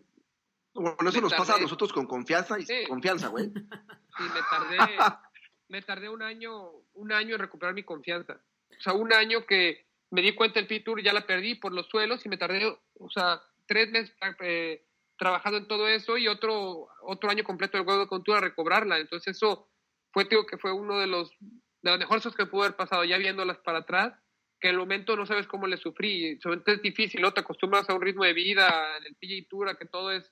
[0.76, 3.52] bueno, eso nos pasa a nosotros con confianza y confianza, güey.
[4.18, 4.78] Sí, me tardé,
[5.70, 8.42] me tardé un año, un año en recuperar mi confianza.
[8.78, 11.88] O sea, un año que me di cuenta el P-Tour, ya la perdí por los
[11.88, 14.86] suelos y me tardé, o sea, tres meses eh,
[15.18, 19.00] trabajando en todo eso y otro, otro año completo de juego con tour a recobrarla.
[19.00, 19.70] Entonces eso
[20.12, 23.18] fue, digo, que fue uno de los, de las mejores que pudo haber pasado, ya
[23.18, 24.14] viéndolas para atrás,
[24.62, 26.40] que en el momento no sabes cómo le sufrí.
[26.66, 27.34] es difícil, ¿no?
[27.34, 30.32] Te acostumbras a un ritmo de vida, en el PGA Tour, a que todo es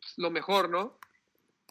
[0.00, 0.98] pues, lo mejor, ¿no?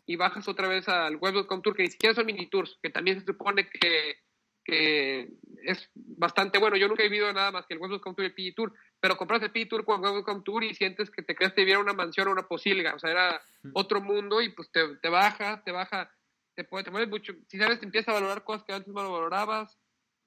[0.06, 3.20] Y bajas otra vez al Web.com Tour, que ni siquiera son mini tours, que también
[3.20, 4.20] se supone que,
[4.64, 5.28] que
[5.64, 6.78] es bastante bueno.
[6.78, 9.18] Yo nunca he vivido nada más que el Web.com Tour y el PGA Tour, pero
[9.18, 11.94] compras el PGA Tour con Web.com Tour y sientes que te crees que viviera una
[11.94, 13.42] mansión o una posilga, o sea, era
[13.74, 16.12] otro mundo y pues te, te baja, te baja
[16.54, 19.78] te, te mucho, si sabes, te empiezas a valorar cosas que antes no lo valorabas.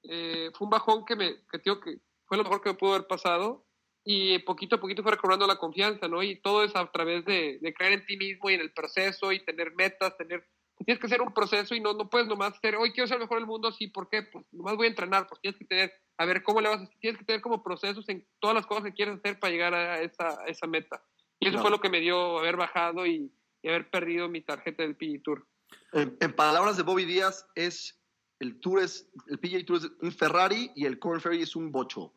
[0.03, 2.95] Eh, fue un bajón que me, que, tío, que fue lo mejor que me pudo
[2.95, 3.65] haber pasado
[4.03, 6.23] y poquito a poquito fue recobrando la confianza, ¿no?
[6.23, 9.31] Y todo es a través de, de creer en ti mismo y en el proceso
[9.31, 10.47] y tener metas, tener...
[10.83, 13.37] Tienes que hacer un proceso y no, no puedes nomás hacer, hoy quiero ser mejor
[13.37, 14.23] del mundo, sí, ¿por qué?
[14.23, 16.89] Pues nomás voy a entrenar, pues tienes que tener, a ver cómo le vas a
[16.99, 20.01] tienes que tener como procesos en todas las cosas que quieres hacer para llegar a
[20.01, 21.03] esa, esa meta.
[21.39, 24.81] Y eso fue lo que me dio haber bajado y, y haber perdido mi tarjeta
[24.83, 25.47] del PG Tour.
[25.93, 28.00] En, palabras de Bobby Díaz, es
[28.41, 31.71] el Tour es, el PGA Tour es un Ferrari y el Corn Ferry es un
[31.71, 32.11] bocho.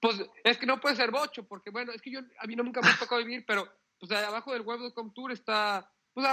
[0.00, 2.64] Pues es que no puede ser bocho, porque bueno, es que yo a mí no
[2.64, 3.68] nunca me ha tocado vivir, pero
[4.00, 6.26] pues abajo del Web.com Tour está, pues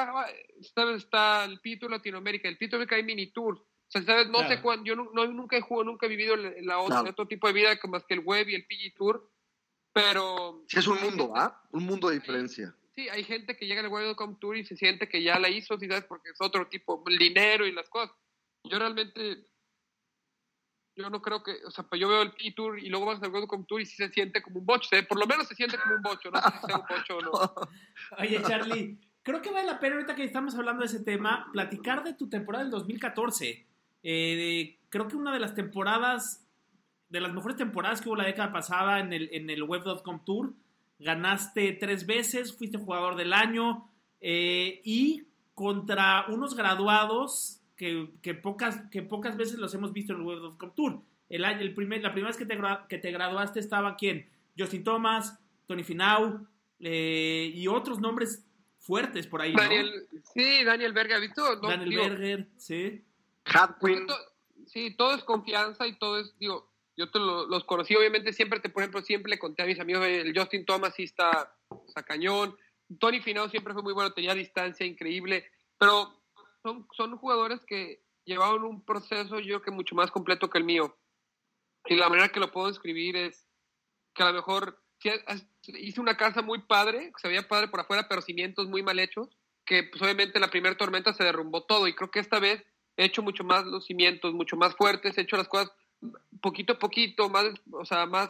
[0.59, 3.59] está, está el PGA Tour Latinoamérica, el PGA Tour hay mini tours.
[3.59, 4.27] O sea, ¿sabes?
[4.29, 7.47] No sé cuándo, yo no, nunca he jugado, nunca he vivido la, otra, otro tipo
[7.47, 9.31] de vida como más que el web y el PG Tour,
[9.93, 10.63] pero...
[10.67, 11.63] Sí, es un mundo, ¿ah?
[11.71, 12.75] Un mundo de diferencia
[13.07, 16.03] hay gente que llega al Welcome Tour y se siente que ya la hizo, ¿sabes?
[16.03, 18.15] Porque es otro tipo, el dinero y las cosas.
[18.63, 19.45] Yo realmente,
[20.95, 23.31] yo no creo que, o sea, pues yo veo el P-Tour y luego vas al
[23.31, 25.03] Welcome Tour y sí se siente como un bocho, ¿eh?
[25.03, 27.21] por lo menos se siente como un bocho, no sé si sea un bocho o
[27.21, 27.31] no.
[28.19, 32.03] Oye, Charlie, creo que vale la pena ahorita que estamos hablando de ese tema, platicar
[32.03, 33.65] de tu temporada del 2014.
[34.03, 36.45] Eh, creo que una de las temporadas,
[37.09, 40.53] de las mejores temporadas que hubo la década pasada en el, en el Web.com Tour,
[40.99, 49.01] ganaste tres veces, fuiste jugador del año eh, y contra unos graduados que, pocas, que
[49.01, 51.01] pocas veces los hemos visto en el World of Tour.
[51.29, 54.29] El, el primer, la primera vez que te, que te graduaste estaba quién?
[54.57, 56.45] Justin Thomas, Tony Finau
[56.79, 58.45] eh, y otros nombres
[58.79, 59.53] fuertes por ahí.
[59.55, 61.55] Daniel, Sí, Daniel Berger, ¿visto?
[61.55, 63.01] Daniel Berger, sí.
[63.45, 64.07] Hadwin.
[64.65, 68.69] Sí, todo es confianza y todo es, digo, yo te los conocí, obviamente siempre, te,
[68.69, 71.55] por ejemplo, siempre le conté a mis amigos, el Justin Thomas sí está,
[71.87, 72.55] está cañón,
[72.99, 75.45] Tony Finau siempre fue muy bueno, tenía distancia increíble,
[75.77, 76.18] pero
[76.63, 80.97] son, son jugadores que llevaban un proceso yo que mucho más completo que el mío.
[81.85, 83.47] Y la manera que lo puedo describir es
[84.13, 84.81] que a lo mejor
[85.67, 88.99] hice una casa muy padre, que se veía padre por afuera, pero cimientos muy mal
[88.99, 89.29] hechos,
[89.65, 92.63] que pues obviamente la primera tormenta se derrumbó todo y creo que esta vez
[92.97, 95.71] he hecho mucho más los cimientos, mucho más fuertes, he hecho las cosas
[96.41, 98.29] poquito a poquito, más, o sea, más,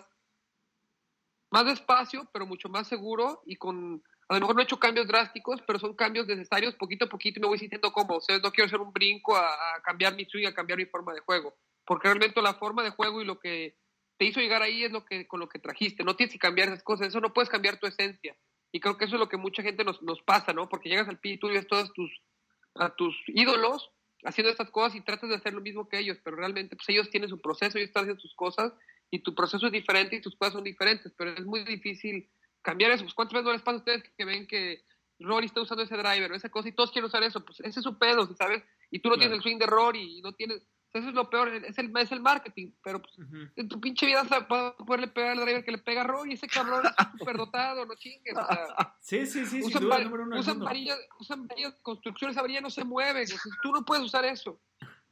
[1.51, 5.07] más despacio, pero mucho más seguro y con, a lo mejor no he hecho cambios
[5.07, 8.37] drásticos, pero son cambios necesarios poquito a poquito y me voy sintiendo como, o sea,
[8.37, 9.49] no quiero hacer un brinco a,
[9.83, 13.21] cambiar mi swing, a cambiar mi forma de juego, porque realmente la forma de juego
[13.21, 13.75] y lo que
[14.17, 16.67] te hizo llegar ahí es lo que con lo que trajiste, no tienes que cambiar
[16.67, 18.37] esas cosas, eso no puedes cambiar tu esencia.
[18.71, 20.69] Y creo que eso es lo que mucha gente nos, nos pasa, ¿no?
[20.69, 22.11] Porque llegas al PI y tú ves todos tus,
[22.75, 23.89] a tus ídolos
[24.23, 27.09] haciendo estas cosas y tratas de hacer lo mismo que ellos, pero realmente pues ellos
[27.09, 28.73] tienen su proceso, ellos están haciendo sus cosas
[29.09, 32.29] y tu proceso es diferente y tus cosas son diferentes, pero es muy difícil
[32.61, 33.03] cambiar eso.
[33.03, 34.83] Pues, ¿Cuántas veces no les pasa a ustedes que ven que
[35.19, 37.43] Rory está usando ese driver o esa cosa y todos quieren usar eso?
[37.43, 38.63] Pues ese es su pedo, ¿sí ¿sabes?
[38.91, 40.65] Y tú no tienes el swing de Rory y no tienes...
[40.93, 43.13] eso es lo peor, es el, es el marketing, pero pues,
[43.55, 44.47] en tu pinche vida vas a
[44.77, 47.93] poderle pegar al driver que le pega a Rory, ese cabrón es súper dotado, no
[47.95, 48.33] chingues.
[48.35, 50.65] O sea, Sí, sí, sí, usan, duda, va- número uno del usan mundo.
[50.65, 54.25] varillas, usan varillas, construcciones, esa varilla no se mueve, o sea, tú no puedes usar
[54.25, 54.59] eso.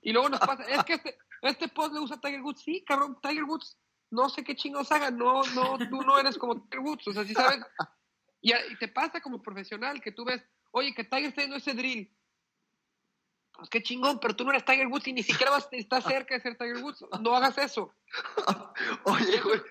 [0.01, 3.17] Y luego nos pasa, es que este, este post le usa Tiger Woods, sí, cabrón,
[3.21, 3.77] Tiger Woods,
[4.09, 7.25] no sé qué chingados haga, no, no, tú no eres como Tiger Woods, o sea,
[7.25, 7.59] sí sabes,
[8.41, 10.41] y, te pasa como profesional que tú ves,
[10.71, 12.11] oye, que Tiger está haciendo ese drill,
[13.53, 16.35] pues qué chingón, pero tú no eres Tiger Woods y ni siquiera vas, estás cerca
[16.35, 17.93] de ser Tiger Woods, no hagas eso.
[19.03, 19.61] Oye, güey.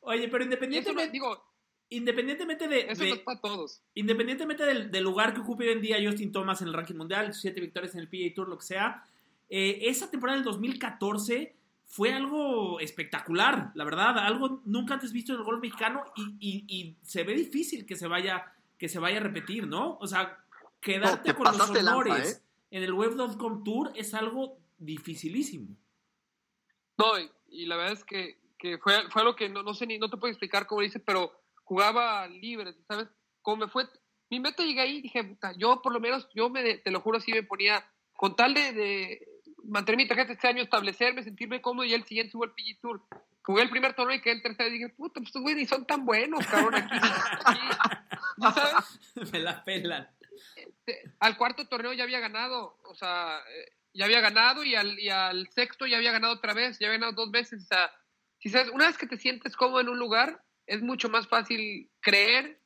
[0.00, 1.18] Oye, pero independientemente,
[1.88, 3.82] independientemente de, Eso de- no es para todos.
[3.94, 7.32] independientemente del, del lugar que ocupe hoy en día Justin Thomas en el ranking mundial,
[7.32, 9.04] siete victorias en el PGA Tour, lo que sea,
[9.48, 11.54] eh, esa temporada del 2014
[11.94, 16.64] fue algo espectacular, la verdad, algo nunca antes visto en el golf mexicano y, y-
[16.66, 19.98] y se ve difícil que se vaya que se vaya a repetir, ¿no?
[20.00, 20.42] O sea,
[20.80, 22.42] quedarte te con los honores ¿eh?
[22.78, 25.76] en el Web.com Tour es algo dificilísimo.
[26.96, 29.86] No, y, y la verdad es que, que fue, fue algo que no, no sé
[29.86, 31.30] ni, no te puedo explicar cómo dice, pero
[31.62, 33.08] jugaba libre, ¿sabes?
[33.42, 33.84] Como me fue,
[34.30, 37.00] mi meta llegué ahí y dije, puta, yo por lo menos, yo me, te lo
[37.00, 37.84] juro, sí me ponía,
[38.16, 39.28] con tal de, de
[39.64, 43.02] mantener mi tarjeta este año, establecerme, sentirme cómodo y el siguiente subo al PG Tour.
[43.44, 45.84] Jugué el primer torneo y quedé en tercero y dije, puta, pues güeyes ni son
[45.86, 46.96] tan buenos, cabrón, aquí.
[47.44, 47.60] aquí
[48.36, 49.32] ¿no ¿sabes?
[49.32, 50.08] me la pelan.
[50.84, 54.98] Te- al cuarto torneo ya había ganado, o sea, eh, ya había ganado y al,
[54.98, 57.90] y al sexto ya había ganado otra vez, ya había ganado dos veces, o sea,
[58.38, 61.90] si sabes, una vez que te sientes cómodo en un lugar, es mucho más fácil
[62.00, 62.60] creer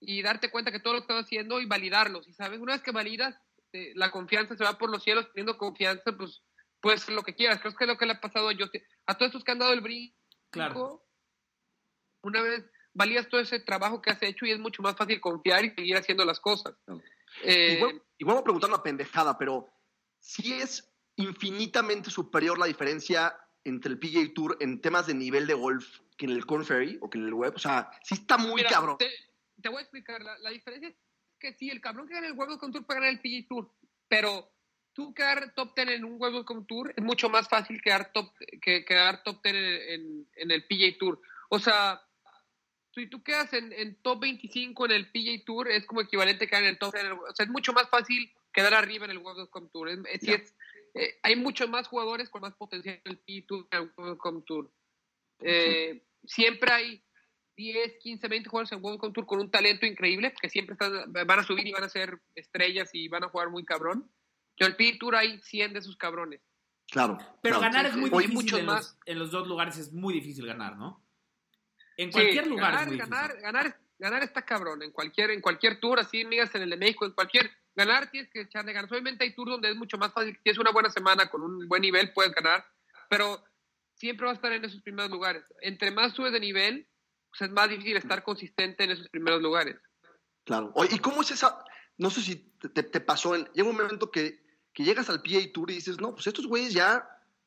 [0.00, 2.82] y darte cuenta que todo lo que estás haciendo y validarlo, si sabes, una vez
[2.82, 3.34] que validas,
[3.82, 6.42] eh, la confianza se va por los cielos, teniendo confianza, pues
[6.80, 8.82] puedes hacer lo que quieras, creo que es lo que le ha pasado a Justin,
[9.06, 10.14] a todos estos que han dado el brinco,
[10.50, 11.04] Claro.
[12.22, 12.64] una vez
[12.94, 15.96] valías todo ese trabajo que has hecho y es mucho más fácil confiar y seguir
[15.96, 16.74] haciendo las cosas.
[17.44, 19.68] Eh, Igual, igual voy a preguntar una pendejada, pero
[20.18, 25.54] si es infinitamente superior la diferencia entre el PGA Tour en temas de nivel de
[25.54, 27.52] golf que en el Corn Ferry o que en el web.
[27.54, 28.96] O sea, sí está muy Mira, cabrón.
[28.98, 29.10] Te,
[29.60, 30.22] te voy a explicar.
[30.22, 30.96] La, la diferencia es
[31.38, 33.70] que sí, el cabrón que gana el World Tour puede ganar el PGA Tour,
[34.08, 34.50] pero
[34.92, 38.84] tú quedar top 10 en un World Tour es mucho más fácil quedar top, que
[38.84, 41.20] quedar top 10 en, en- en el PGA Tour.
[41.50, 42.02] O sea,
[42.94, 46.48] si tú quedas en, en top 25 en el PGA Tour, es como equivalente a
[46.48, 47.04] quedar en el top 10.
[47.04, 49.88] en el- o sea, es mucho más fácil quedar arriba en el World Tour.
[49.88, 50.54] Es, es-
[50.94, 53.92] eh, hay muchos más jugadores con más potencial en el PGA Tour que en el
[53.96, 54.72] World Tour.
[55.40, 57.02] Eh, Siempre hay
[57.58, 61.40] 10, 15, 20 jugadores en World Tour con un talento increíble, que siempre están, van
[61.40, 64.08] a subir y van a ser estrellas y van a jugar muy cabrón.
[64.56, 66.40] Yo en el PGA Tour hay 100 de esos cabrones.
[66.86, 67.18] Claro.
[67.42, 67.72] Pero claro.
[67.72, 68.76] ganar es muy difícil muchos en más.
[68.76, 71.04] los, en los dos lugares, es muy difícil ganar, ¿no?
[71.96, 73.14] En Sí, cualquier lugar ganar, es muy difícil.
[73.14, 74.82] ganar, ganar, ganar está cabrón.
[74.84, 77.50] En cualquier, en cualquier tour, así migas en el de México, en cualquier.
[77.74, 78.90] Ganar tienes que echarle ganas.
[78.92, 80.34] Obviamente hay tours donde es mucho más fácil.
[80.36, 82.64] Si tienes una buena semana con un buen nivel, puedes ganar.
[83.10, 83.44] Pero
[83.94, 85.44] siempre vas a estar en esos primeros lugares.
[85.60, 86.87] Entre más subes de nivel,
[87.40, 89.76] es más difícil estar consistente en esos primeros lugares.
[90.44, 90.72] Claro.
[90.90, 91.62] ¿y cómo es esa?
[91.98, 93.34] No sé si te, pasó.
[93.34, 96.46] En, llega un momento que, que llegas al PA Tour y dices, no, pues estos
[96.46, 97.06] güeyes ya,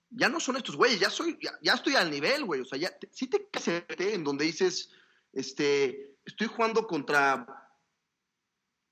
[0.10, 2.62] ya no son estos güeyes, ya soy, ya, estoy al nivel, güey.
[2.62, 4.92] O sea, ya te- sí te caes en donde dices,
[5.34, 7.46] este, estoy jugando contra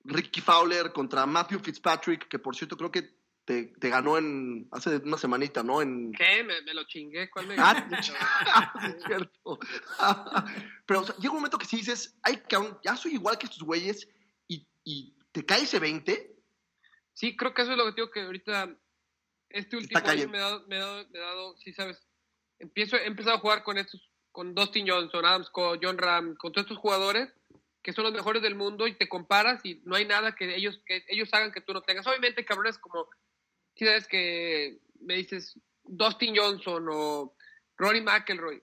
[0.05, 3.18] Ricky Fowler, contra Matthew Fitzpatrick, que por cierto creo que
[3.49, 5.81] te, te ganó en hace una semanita, ¿no?
[5.81, 6.43] En, ¿Qué?
[6.43, 7.31] Me, me lo chingué.
[7.31, 8.11] ¿Cuál me Ah, sí,
[8.95, 9.57] es cierto.
[10.85, 12.43] Pero o sea, llega un momento que sí dices, ay,
[12.83, 14.07] ya soy igual que estos güeyes
[14.47, 16.31] y, y te cae ese 20.
[17.13, 18.69] Sí, creo que eso es lo que digo que ahorita,
[19.49, 21.97] este último año me he dado, me he dado, me he dado, sí sabes,
[22.59, 26.51] empiezo, he empezado a jugar con estos, con Dustin Johnson, Adam Scott, John Ram, con
[26.51, 27.33] todos estos jugadores
[27.81, 30.79] que son los mejores del mundo y te comparas y no hay nada que ellos,
[30.85, 32.05] que ellos hagan que tú no tengas.
[32.05, 33.07] Obviamente, cabrones, como,
[33.79, 37.33] si sabes que me dices Dustin Johnson o
[37.77, 38.61] Rory McElroy,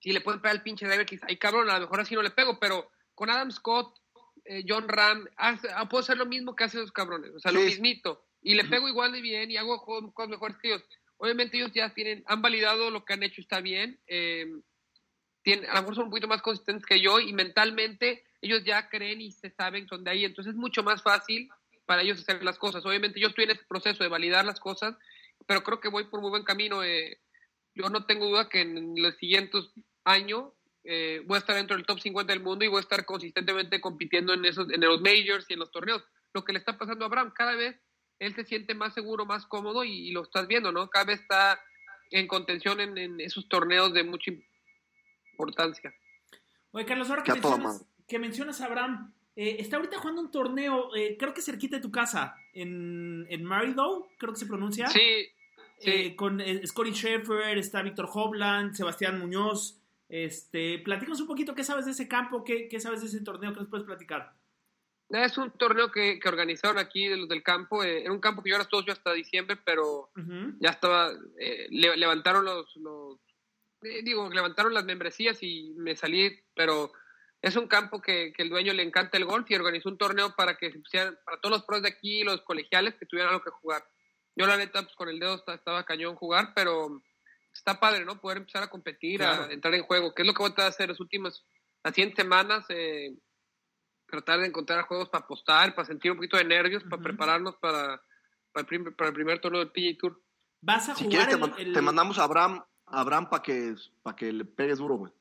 [0.00, 2.22] si le pueden pegar el pinche driver, quizá, ay cabrón, a lo mejor así no
[2.22, 3.94] le pego, pero con Adam Scott,
[4.46, 7.52] eh, John Ram, hace- ah, puedo hacer lo mismo que hacen esos cabrones, o sea,
[7.52, 10.84] lo mismito, y le pego igual de bien y hago cosas mejores que ellos.
[11.18, 14.46] Obviamente ellos ya tienen, han validado lo que han hecho, está bien, eh,
[15.42, 18.88] tienen, a lo mejor son un poquito más consistentes que yo y mentalmente ellos ya
[18.88, 21.50] creen y se saben son de ahí, entonces es mucho más fácil
[21.86, 22.84] para ellos hacer las cosas.
[22.84, 24.96] Obviamente yo estoy en ese proceso de validar las cosas,
[25.46, 26.82] pero creo que voy por muy buen camino.
[26.84, 27.18] eh,
[27.74, 29.70] yo no tengo duda que en los siguientes
[30.04, 30.52] años
[30.84, 33.80] eh, voy a estar dentro del top 50 del mundo y voy a estar consistentemente
[33.80, 36.02] compitiendo en esos en los majors y en los torneos.
[36.32, 37.76] Lo que le está pasando a Abraham, cada vez
[38.18, 40.88] él se siente más seguro, más cómodo y, y lo estás viendo, ¿no?
[40.88, 41.60] Cada vez está
[42.10, 44.30] en contención en, en esos torneos de mucha
[45.32, 45.92] importancia.
[46.70, 50.94] Oye, Carlos, ahora que, mencionas, que mencionas a Abraham, eh, está ahorita jugando un torneo,
[50.96, 54.88] eh, creo que cerquita de tu casa, en, en Maridow, creo que se pronuncia.
[54.88, 55.28] Sí,
[55.82, 59.78] Eh, con eh, Scotty Schaefer, está Víctor Hovland, Sebastián Muñoz.
[60.08, 63.52] Este, platícanos un poquito qué sabes de ese campo, qué, qué sabes de ese torneo,
[63.52, 64.32] qué nos puedes platicar.
[65.10, 67.84] Es un torneo que, que organizaron aquí de los del campo.
[67.84, 70.08] eh, era un campo que yo estuve yo hasta diciembre, pero
[70.60, 71.12] ya estaba.
[71.38, 72.74] eh, le- levantaron los.
[72.76, 73.18] los
[73.82, 76.90] eh, digo, levantaron las membresías y me salí, pero
[77.48, 80.34] es un campo que, que el dueño le encanta el golf y organizó un torneo
[80.34, 80.70] para que
[81.24, 83.84] para todos los pros de aquí, los colegiales, que tuvieran algo que jugar.
[84.34, 87.02] Yo, la neta, pues con el dedo esta- estaba cañón jugar, pero
[87.54, 88.20] está padre, ¿no?
[88.20, 89.44] Poder empezar a competir, Claro.
[89.44, 91.44] a entrar en juego, que es lo que voy a tratar de hacer las últimas,
[91.84, 92.64] las 100 semanas.
[92.68, 93.14] eh,
[94.08, 98.00] tratar de encontrar juegos para apostar, para sentir un poquito de nervios, para prepararnos para,
[98.52, 100.22] para, el prim- para el primer torneo del PGA Tour.
[100.60, 103.28] ¿Vas a Si jugar quieres, te, el- man- el- te mandamos a Abraham, a Abraham
[103.28, 103.74] para que,
[104.04, 105.12] pa que le pegues duro, güey.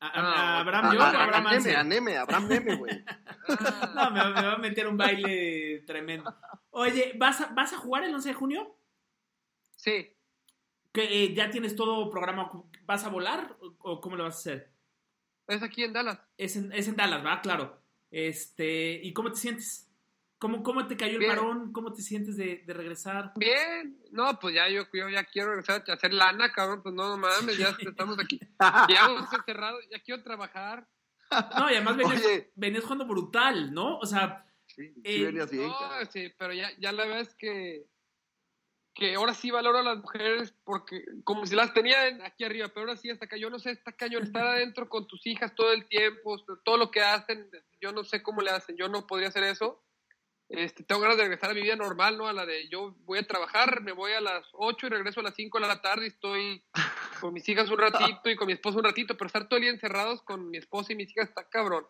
[0.00, 2.48] A, a- a Abraham A, yo a- a Abraham a Neme, a Neme, a Abraham
[2.48, 3.04] Neme, güey.
[3.94, 6.34] No, me, va- me va a meter un baile tremendo.
[6.70, 8.76] Oye, ¿vas a, ¿vas a jugar el 11 de junio?
[9.76, 10.16] Sí.
[10.92, 12.68] ¿Que, eh, ¿Ya tienes todo programado?
[12.84, 14.72] ¿Vas a volar o, o cómo lo vas a hacer?
[15.48, 16.20] Es aquí en Dallas.
[16.36, 17.40] Es en, es en Dallas, ¿va?
[17.40, 17.82] Claro.
[18.10, 19.89] Este, ¿Y cómo te sientes?
[20.40, 21.30] ¿Cómo, cómo te cayó el Bien.
[21.36, 21.70] parón?
[21.70, 23.32] ¿Cómo te sientes de, de regresar?
[23.36, 27.10] Bien, no, pues ya yo, yo ya quiero regresar a hacer lana, cabrón, pues no,
[27.10, 28.40] no mames, ya estamos aquí.
[28.88, 30.88] Ya hemos encerrado, ya quiero trabajar.
[31.58, 32.22] No, y además venías,
[32.54, 33.98] venías jugando brutal, ¿no?
[33.98, 34.46] O sea,
[35.04, 37.84] eh, No, sí, pero ya, ya la verdad es que,
[38.94, 42.68] que ahora sí valoro a las mujeres porque como si las tenía en- aquí arriba,
[42.68, 45.54] pero ahora sí hasta acá, yo no sé, está cañón, estar adentro con tus hijas
[45.54, 47.48] todo el tiempo, todo lo que hacen,
[47.80, 49.84] yo no sé cómo le hacen, yo no podría hacer eso.
[50.50, 52.26] Este, tengo ganas de regresar a mi vida normal, ¿no?
[52.26, 55.22] A la de yo voy a trabajar, me voy a las 8 y regreso a
[55.22, 56.64] las 5 de la tarde y estoy
[57.20, 59.62] con mis hijas un ratito y con mi esposo un ratito, pero estar todo el
[59.62, 61.86] día encerrados con mi esposa y mis hijas está cabrón.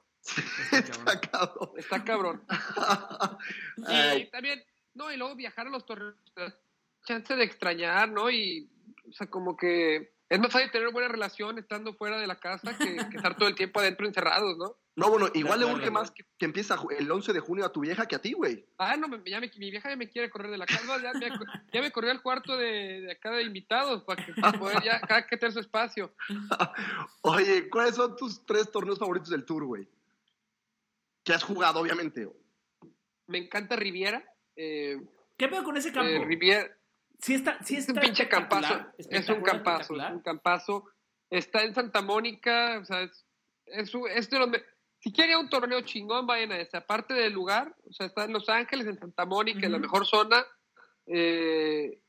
[0.72, 1.70] Está cabrón.
[1.78, 2.44] Está cabrón.
[3.78, 4.30] y Ay.
[4.30, 6.16] también, no, y luego viajar a los torneos,
[7.06, 8.30] chance de extrañar, ¿no?
[8.30, 8.70] Y,
[9.08, 12.76] o sea, como que es más fácil tener buena relación estando fuera de la casa
[12.76, 14.76] que, que estar todo el tiempo adentro encerrados, ¿no?
[14.96, 15.92] No, bueno, igual le urge ¿no?
[15.92, 18.66] más que, que empieza el 11 de junio a tu vieja que a ti, güey.
[18.76, 21.12] Ah, no, me- ya me- mi vieja ya me quiere correr de la casa, ya,
[21.14, 21.28] me,
[21.72, 25.00] ya me corrió al cuarto de, de acá de invitados para que para poder ya
[25.00, 26.12] cada que tener su espacio.
[27.22, 29.88] Oye, ¿cuáles son tus tres torneos favoritos del Tour, güey?
[31.24, 32.28] Que has jugado, obviamente.
[33.26, 34.24] Me encanta Riviera.
[34.56, 35.00] Eh,
[35.36, 36.10] ¿Qué pedo con ese campo?
[36.10, 36.68] eh, Riviera.
[37.20, 38.86] Sí está, sí es un está pinche campazo.
[38.98, 40.84] Es un campazo, es un campazo.
[41.28, 43.24] Está en Santa Mónica, o sea, es,
[43.66, 44.64] es, un- es de los me-
[45.00, 46.76] Si quieren un torneo chingón, vayan a ese.
[46.76, 50.06] Aparte del lugar, o sea, está en Los Ángeles, en Santa Mónica, en la mejor
[50.06, 50.44] zona.
[51.06, 52.00] Eh,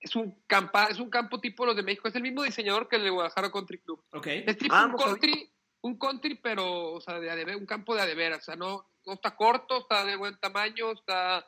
[0.00, 2.08] es un campa, es un campo tipo los de México.
[2.08, 4.04] Es el mismo diseñador que el de Guadalajara Country Club.
[4.12, 4.26] Ok.
[4.26, 5.52] Es tipo Ah, un country,
[5.82, 8.40] un country, pero, o sea, de, un campo de a de veras.
[8.40, 11.46] O sea, no, no está corto, está de buen tamaño, está.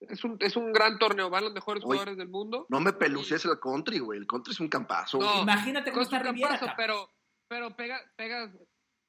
[0.00, 2.66] Es un, es un gran torneo, van los mejores Oye, jugadores del mundo.
[2.68, 4.20] No me pelucies el country, güey.
[4.20, 5.18] El country es un campazo.
[5.18, 7.10] No, Imagínate cómo está Riviera, campazo, pero,
[7.48, 8.52] pero pega, pegas,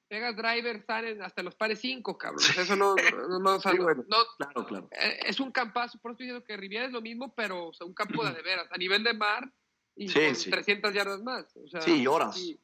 [0.09, 2.43] pegas drivers, salen hasta los pares 5, cabrón.
[2.57, 4.03] Eso no, no, no, Sí, bueno.
[4.09, 4.89] no- Claro, claro.
[4.91, 7.73] eh, es un campazo, por eso estoy diciendo que Riviera es lo mismo, pero o
[7.73, 9.49] sea, un campo de, veras, a nivel de mar
[9.95, 10.49] y Sí, con sí.
[10.49, 11.45] 300 yardas más.
[11.55, 12.35] O sea, Sí, horas.
[12.35, 12.59] Sí,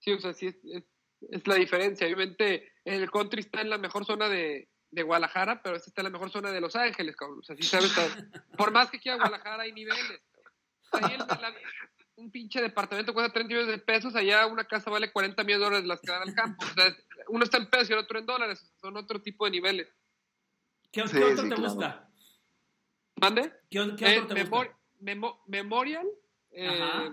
[0.00, 0.84] Sí, o sea, sí es, es,
[1.28, 2.06] es la diferencia.
[2.06, 6.04] Obviamente, el country está en la mejor zona de, de Guadalajara, pero este está en
[6.04, 7.40] la mejor zona de Los Ángeles, cabrón.
[7.40, 7.92] O sea, sí sabes,
[8.56, 10.22] por más que quiera Guadalajara hay niveles.
[10.30, 10.52] cabrón.
[10.92, 11.54] Ahí el- la-
[12.28, 15.64] un pinche departamento cuesta 30 millones de pesos, allá una casa vale 40 millones de
[15.64, 16.62] dólares las que dan al campo.
[16.64, 16.94] O sea,
[17.28, 18.70] uno está en pesos y el otro en dólares.
[18.80, 19.88] Son otro tipo de niveles.
[20.92, 21.62] ¿Qué, otro sí, te claro.
[21.62, 22.10] gusta?
[23.20, 23.52] ¿Mande?
[23.70, 24.78] ¿Qué, Eh, otro te Memor- gusta?
[25.00, 26.06] Memo- Memorial.
[26.50, 27.10] eh,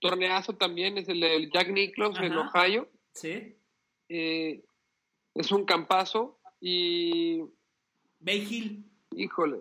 [0.00, 2.32] torneazo también es el del Jack Nicklaus en.
[2.36, 2.88] Ohio.
[3.12, 3.56] Sí.
[4.08, 4.64] Eh,
[5.34, 7.40] es un campazo y
[8.20, 8.84] Bay Hill.
[9.16, 9.58] híjole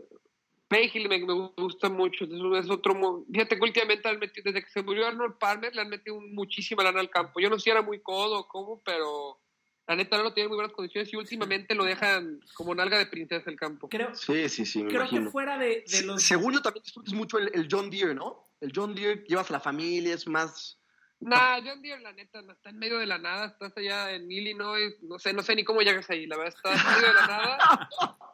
[0.71, 4.69] Hill me, me gusta mucho es, otro mo- fíjate que últimamente han metido- desde que
[4.69, 7.69] se murió Arnold Palmer le han metido muchísima lana al campo yo no sé si
[7.69, 9.39] era muy codo o cómo pero
[9.87, 12.97] la neta no lo tiene en muy buenas condiciones y últimamente lo dejan como nalga
[12.97, 15.23] de princesa el campo Creo, Sí, sí, sí, me creo imagino.
[15.25, 16.21] que fuera de, los...
[16.21, 18.49] Según yo también disfrutas mucho el, el John Deere, ¿no?
[18.59, 20.77] El John Deere llevas a la familia, es más...
[21.21, 24.29] Nah, John Deere, la neta, no, está en medio de la nada, estás allá en
[24.29, 27.13] Illinois, no sé, no sé ni cómo llegas ahí, la verdad, estás en medio de
[27.13, 27.89] la nada.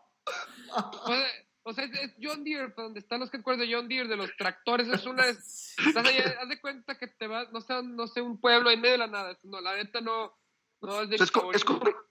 [0.76, 1.28] O sea,
[1.64, 4.36] o sea, es, es John Deere, donde están los headquarters de John Deere, de los
[4.38, 8.08] tractores, es una, es- estás allá, haz de cuenta que te vas, no sé, no
[8.08, 10.38] sé, un pueblo en medio de la nada, no, la neta no,
[10.82, 12.04] no es de O sea, es, co- es como, favoritos.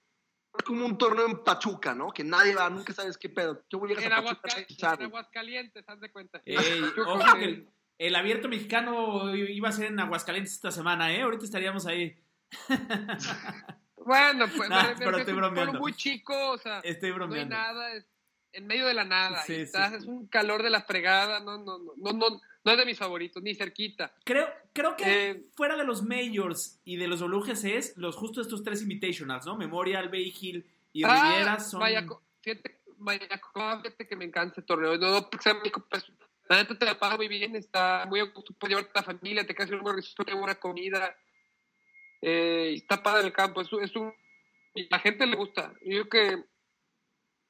[0.58, 2.12] es como un torneo en Pachuca, ¿no?
[2.12, 3.62] Que nadie va, nunca sabes qué pedo.
[3.68, 4.96] ¿Qué llegas en, a Pachuca?
[4.98, 5.02] En.
[5.04, 6.40] Aguascalientes, haz de cuenta.
[6.44, 6.56] Ey,
[6.96, 11.22] Yo ojo que el, el abierto mexicano iba a ser en Aguascalientes esta semana, ¿eh?
[11.22, 12.16] Ahorita estaríamos ahí.
[13.96, 15.78] Bueno, pues me- pero es estoy un bromeando.
[15.78, 17.54] muy chico, o sea, Estoy no hay bromeando.
[17.54, 18.04] nada, es
[18.52, 19.42] en medio de la nada.
[19.42, 19.96] Sí, y sí, estás- sí.
[19.98, 22.98] Es un calor de la fregada, no, no, no, no, no, no es de mis
[22.98, 24.12] favoritos, ni cerquita.
[24.24, 28.62] Creo, creo que Eh, fuera de los majors y de los WGCs, los justo estos
[28.62, 29.56] tres invitationals, ¿no?
[29.56, 31.80] Memorial, Bay Hill y Ah, Riviera son...
[31.80, 32.78] Mayaco- fíjate,
[33.82, 34.96] fíjate que me encanta ese torneo.
[34.98, 35.44] No, pues,
[36.48, 39.06] la neta te la paga muy bien, está muy a gusto, puedes llevarte a la
[39.18, 41.16] familia, te quedas en un una buena comida.
[42.20, 44.12] Eh, está padre el campo, es, es un...
[44.74, 45.72] y la gente le gusta.
[45.84, 46.44] Yo creo que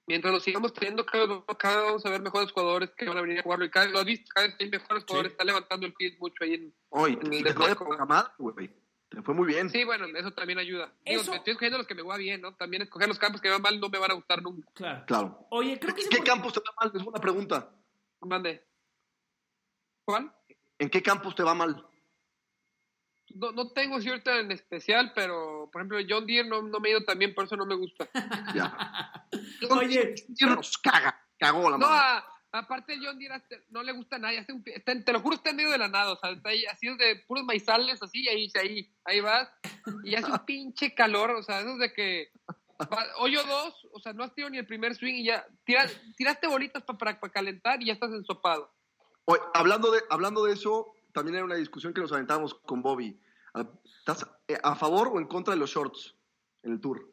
[0.07, 3.18] mientras lo sigamos teniendo, cada, vez- cada vez vamos a ver mejores jugadores que van
[3.18, 3.64] a venir a jugarlo.
[3.64, 6.18] Y cada vez lo has visto, cada vez hay mejores jugadores, está levantando el field
[6.18, 7.55] mucho ahí en, Hoy, en el
[8.38, 8.70] güey.
[9.09, 9.68] Te fue muy bien.
[9.68, 10.90] Sí, bueno, eso también ayuda.
[11.05, 12.55] Digo, Eso- estoy escogiendo los que me va bien, ¿no?
[12.55, 14.66] También escoger los campos que me van mal no me van a gustar nunca.
[14.72, 15.05] Claro.
[15.07, 15.46] Claro.
[15.50, 16.09] Oye, creo que...
[16.09, 16.92] ¿Qué campos te va mal?
[16.94, 17.70] Es una pregunta.
[18.22, 18.64] Mande.
[20.07, 20.32] ¿Cuál?
[20.78, 21.86] ¿En qué campos te va mal?
[23.35, 26.93] No, no tengo cierta en especial, pero por ejemplo, John Deere no, no me ha
[26.93, 28.09] ido tan bien, por eso no me gusta.
[28.55, 29.26] Ya.
[29.70, 31.18] Oye, nos caga.
[31.39, 31.99] Cagó la No, madre.
[32.53, 35.20] a- aparte el John Deere no le gusta a nadie, hace un está te lo
[35.20, 37.45] juro, está en medio de la nada, o sea, está ahí, así es de puros
[37.45, 39.49] maizales, así, ahí, ahí, ahí vas,
[40.05, 42.28] y hace un pinche calor, o sea, eso es de que,
[43.18, 46.47] hoyo dos, o sea, no has tirado ni el primer swing y ya, tira- tiraste
[46.47, 48.70] bolitas pa- para, para calentar y ya estás ensopado.
[49.24, 53.18] Oye, hablando, de, hablando de eso, también era una discusión que nos aventábamos con Bobby.
[53.98, 56.14] ¿Estás eh, a favor o en contra de los shorts
[56.62, 57.08] en el tour?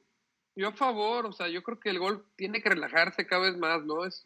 [0.56, 3.58] Yo a favor, o sea, yo creo que el golf tiene que relajarse cada vez
[3.58, 4.06] más, ¿no?
[4.06, 4.26] Es,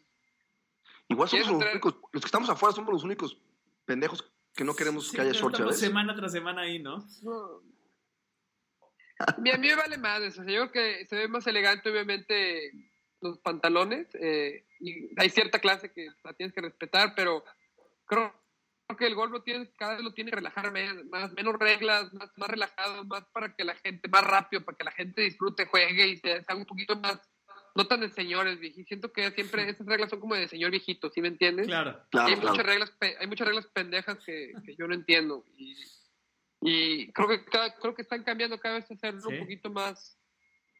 [1.08, 1.72] Igual somos ¿Quieres los entrar?
[1.72, 3.38] únicos, los que estamos afuera somos los únicos
[3.84, 5.80] pendejos que no queremos Sí, que haya shorts, estamos ¿sabes?
[5.80, 7.04] semana tras semana ahí, ¿no?
[7.22, 7.60] No.
[9.38, 10.40] Mira, a mí me vale más eso.
[10.40, 12.72] O sea, yo creo que se ve más elegante, obviamente,
[13.20, 14.08] los pantalones.
[14.14, 17.44] eh, y hay cierta clase que la tienes que respetar, pero
[18.06, 18.34] creo,
[18.86, 20.72] creo que el golf lo tiene, cada vez lo tiene que relajar
[21.10, 24.84] más, menos reglas, más, más relajado, más para que la gente, más rápido, para que
[24.84, 27.20] la gente disfrute, juegue y se haga un poquito más,
[27.74, 28.86] no tan de señores, viejitos.
[28.88, 31.66] Siento que siempre esas reglas son como de señor viejito, ¿sí me entiendes?
[31.66, 32.00] Claro.
[32.10, 32.50] Claro, hay, claro.
[32.50, 35.44] Muchas reglas, pe- hay muchas reglas pendejas que, que yo no entiendo.
[35.56, 35.76] Y,
[36.60, 39.28] y creo que cada- creo que están cambiando cada vez a hacerlo Sí.
[39.34, 40.18] un poquito más,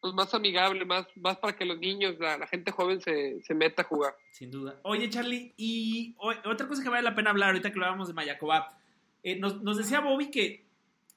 [0.05, 3.55] pues, más amigable, más, más para que los niños, la, la gente joven se, se
[3.55, 4.15] meta a jugar.
[4.33, 4.79] Sin duda.
[4.83, 8.13] Oye, Charlie, y o- otra cosa que vale la pena hablar ahorita que hablábamos de
[8.15, 8.77] Mayacoba.
[9.23, 10.67] eh, nos, nos decía Bobby que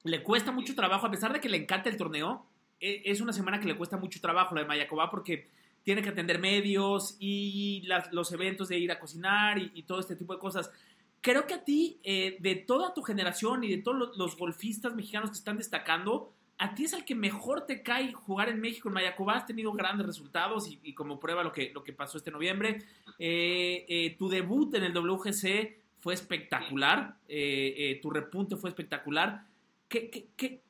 [0.06, 2.46] le cuesta mucho trabajo, a pesar de que le encanta el torneo,
[2.80, 5.50] eh, es una semana que le cuesta mucho trabajo la de Mayacoba porque
[5.84, 10.00] tiene que atender medios y las- los eventos de ir a cocinar y, y todo
[10.00, 10.72] este tipo de cosas.
[11.20, 14.96] Creo que a ti, eh, de toda tu generación y de todos los, los golfistas
[14.96, 18.90] mexicanos que están destacando, a ti es el que mejor te cae jugar en México.
[18.90, 22.32] En Mayacoba has tenido grandes resultados y, como prueba lo que, lo que pasó este
[22.32, 22.84] noviembre.
[23.20, 27.18] Eh, eh, tu debut en el WGC fue espectacular.
[27.28, 29.46] eh, tu repunte fue espectacular.
[29.88, 30.62] ¿Qué, qué, qué,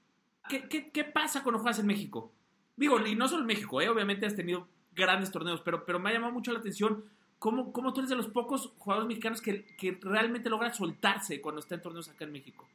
[0.69, 2.31] qué, qué- pasa cuando juegas en México?
[2.75, 6.13] Digo, y no solo en México, obviamente has tenido grandes torneos, pero, pero me ha
[6.13, 7.05] llamado mucho la atención
[7.39, 11.59] cómo, cómo tú eres de los pocos jugadores mexicanos que, que realmente logran soltarse cuando
[11.59, 12.67] está en torneos acá en México.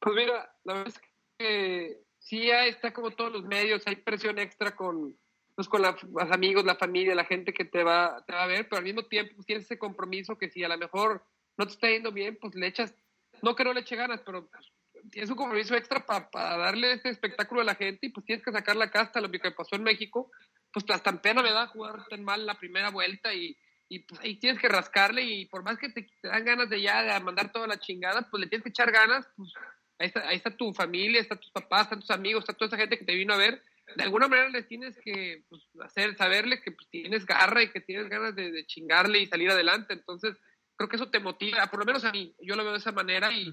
[0.00, 4.38] Pues mira, la verdad es que sí hay- está como todos los medios, hay presión
[4.38, 5.16] extra con,
[5.54, 8.46] pues, con la- los amigos, la familia, la gente que te va, te va a
[8.46, 11.24] ver, pero al mismo tiempo pues, tienes ese compromiso que si a lo mejor
[11.56, 12.94] no te está yendo bien, pues le echas,
[13.42, 14.72] no que no le eche ganas, pero pues,
[15.10, 18.44] tienes un compromiso extra pa- para darle este espectáculo a la gente y pues tienes
[18.44, 20.30] que sacar la casta, lo que pasó en México,
[20.72, 23.56] pues hasta en pena me da jugar tan mal la primera vuelta y,
[23.88, 26.80] y pues ahí tienes que rascarle y por más que te, te dan ganas de
[26.80, 29.52] ya de mandar toda la chingada, pues le tienes que echar ganas, pues
[29.98, 32.76] ahí está, ahí está tu familia, están tus papás, están tus amigos, está toda esa
[32.76, 33.62] gente que te vino a ver.
[33.96, 37.80] De alguna manera les tienes que pues, hacer, saberle que pues, tienes garra y que
[37.80, 39.92] tienes ganas de, de chingarle y salir adelante.
[39.92, 40.36] Entonces,
[40.76, 42.92] creo que eso te motiva, por lo menos a mí, yo lo veo de esa
[42.92, 43.52] manera y,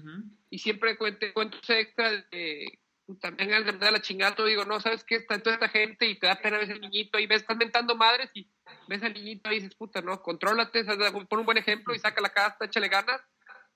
[0.50, 4.64] y siempre cuente, cuentos extra de pues, también ganas de mandar la chingada, todo digo,
[4.64, 5.16] no, ¿sabes qué?
[5.16, 7.96] Está toda esta gente y te da pena ver ese niñito y ves, estás mentando
[7.96, 8.50] madres y
[8.88, 12.30] ves al niñito y dices, puta, no, contrólate, pon un buen ejemplo y saca la
[12.30, 13.20] casta, échale ganas.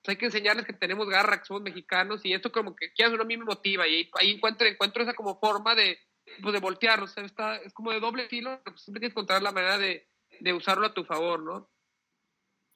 [0.05, 3.17] Hay que enseñarles que tenemos garra, que somos mexicanos y esto como que quieras o
[3.17, 5.99] no a mí me motiva y ahí, encuentro, encuentro esa como forma de,
[6.41, 9.13] pues, de voltear, o sea, está, es como de doble filo, pero pues siempre tienes
[9.13, 10.07] que encontrar la manera de,
[10.39, 11.69] de usarlo a tu favor, ¿no?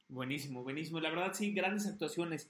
[0.10, 1.00] Buenísimo, buenísimo.
[1.00, 2.50] La verdad, sí, grandes actuaciones.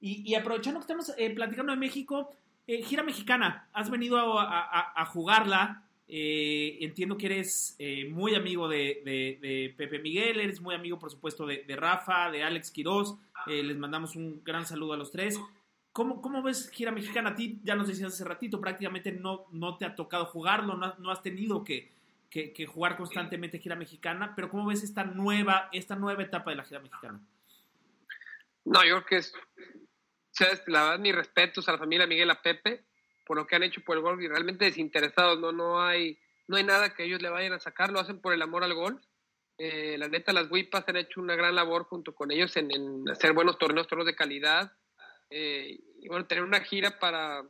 [0.00, 2.36] Y, aprovechando que estamos eh, platicando de México,
[2.66, 5.87] eh, gira mexicana, has venido a jugarla.
[6.10, 11.46] Eh, entiendo que eres eh, muy amigo de, Pepe Miguel, eres muy amigo, por supuesto,
[11.46, 13.16] de, Rafa, de Alex Quiroz.
[13.46, 15.38] Eh, les mandamos un gran saludo a los tres.
[15.92, 17.30] ¿Cómo, ¿Cómo ves gira mexicana?
[17.30, 20.94] A ti, ya nos decías hace ratito, prácticamente no, no te ha tocado jugarlo, no,
[20.98, 21.90] no has tenido que,
[22.30, 26.64] que- jugar constantemente gira mexicana, pero ¿cómo ves esta nueva, esta nueva etapa de la
[26.64, 27.20] gira mexicana?
[28.64, 29.32] No, yo creo que es,
[30.66, 32.84] la verdad, mis respetos a la familia Miguel, a Pepe.
[33.28, 36.18] Por lo que han hecho por el golf y realmente desinteresados, no, no hay,
[36.48, 38.74] no hay nada que ellos le vayan a sacar, lo hacen por el amor al
[38.74, 39.00] golf.
[39.58, 42.70] Eh, la neta, las WIPAS han hecho una gran labor junto con ellos en,
[43.10, 44.72] hacer buenos torneos, torneos de calidad.
[45.30, 47.42] eh, y bueno, tener una gira para,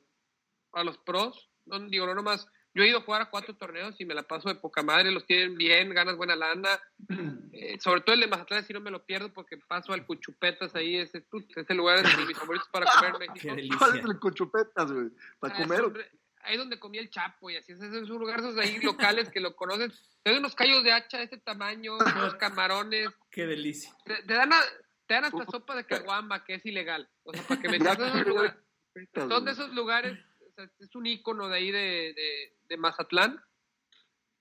[0.70, 1.51] para los pros.
[1.66, 2.47] No, digo, no nomás.
[2.79, 5.11] Yo he ido a jugar a cuatro torneos y me la paso de poca madre,
[5.11, 6.68] los tienen bien, ganas buena lana.
[7.61, 10.76] Eh, sobre todo el de Mazatlán, si no me lo pierdo porque paso al Cuchupetas
[10.76, 11.26] ahí, ese,
[11.57, 13.74] ese lugar es de mis favoritos para comer en México.
[13.79, 15.09] ¿Cuál es el Cuchupetas, güey?
[15.41, 15.81] ¿Para Ah, comer?
[15.81, 19.29] es un- ahí donde comía el Chapo y así, esos son lugares esos ahí locales
[19.31, 19.91] que lo conocen.
[20.22, 21.97] Te dan unos callos de hacha de este tamaño,
[22.31, 23.93] unos camarones, Qué delicia.
[24.05, 24.62] te, te dan, a-
[25.09, 27.11] te dan hasta sopa de caguama, que es ilegal.
[27.24, 28.55] O sea, para que me esos lugares,
[29.14, 30.16] son de esos lugares,
[30.79, 33.41] es un icono de ahí de, de, de Mazatlán.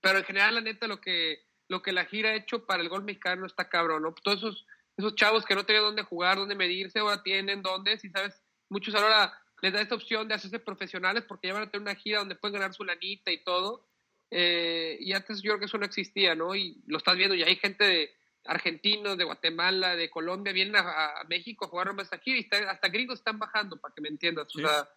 [0.00, 2.88] Pero en general, la neta, lo que, lo que la gira ha hecho para el
[2.88, 4.14] gol mexicano está cabrón, ¿no?
[4.14, 4.66] Todos esos,
[4.96, 8.94] esos chavos que no tenían dónde jugar, dónde medirse, ahora tienen dónde, si sabes, muchos
[8.94, 12.20] ahora les da esta opción de hacerse profesionales porque ya van a tener una gira
[12.20, 13.88] donde pueden ganar su lanita y todo.
[14.30, 16.54] Eh, y antes yo creo que eso no existía, ¿no?
[16.54, 18.14] Y lo estás viendo, y hay gente de
[18.44, 22.70] argentinos, de Guatemala, de Colombia, vienen a, a México a jugar nomás gira y está-
[22.70, 24.46] hasta gringos están bajando, para que me entiendas.
[24.54, 24.88] O sea,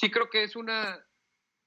[0.00, 1.04] sí creo que es una,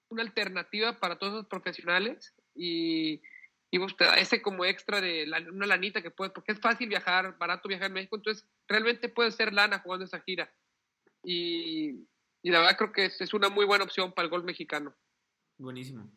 [0.10, 3.22] una alternativa para todos los profesionales y,
[3.70, 7.38] y pues, ese como extra de la- una lanita que puedes, porque es fácil viajar,
[7.38, 10.52] barato viajar en México, entonces realmente puedes ser lana jugando esa gira.
[11.24, 12.08] Y,
[12.42, 14.96] y la verdad creo que es, es una muy buena opción para el gol mexicano.
[15.58, 16.12] Buenísimo.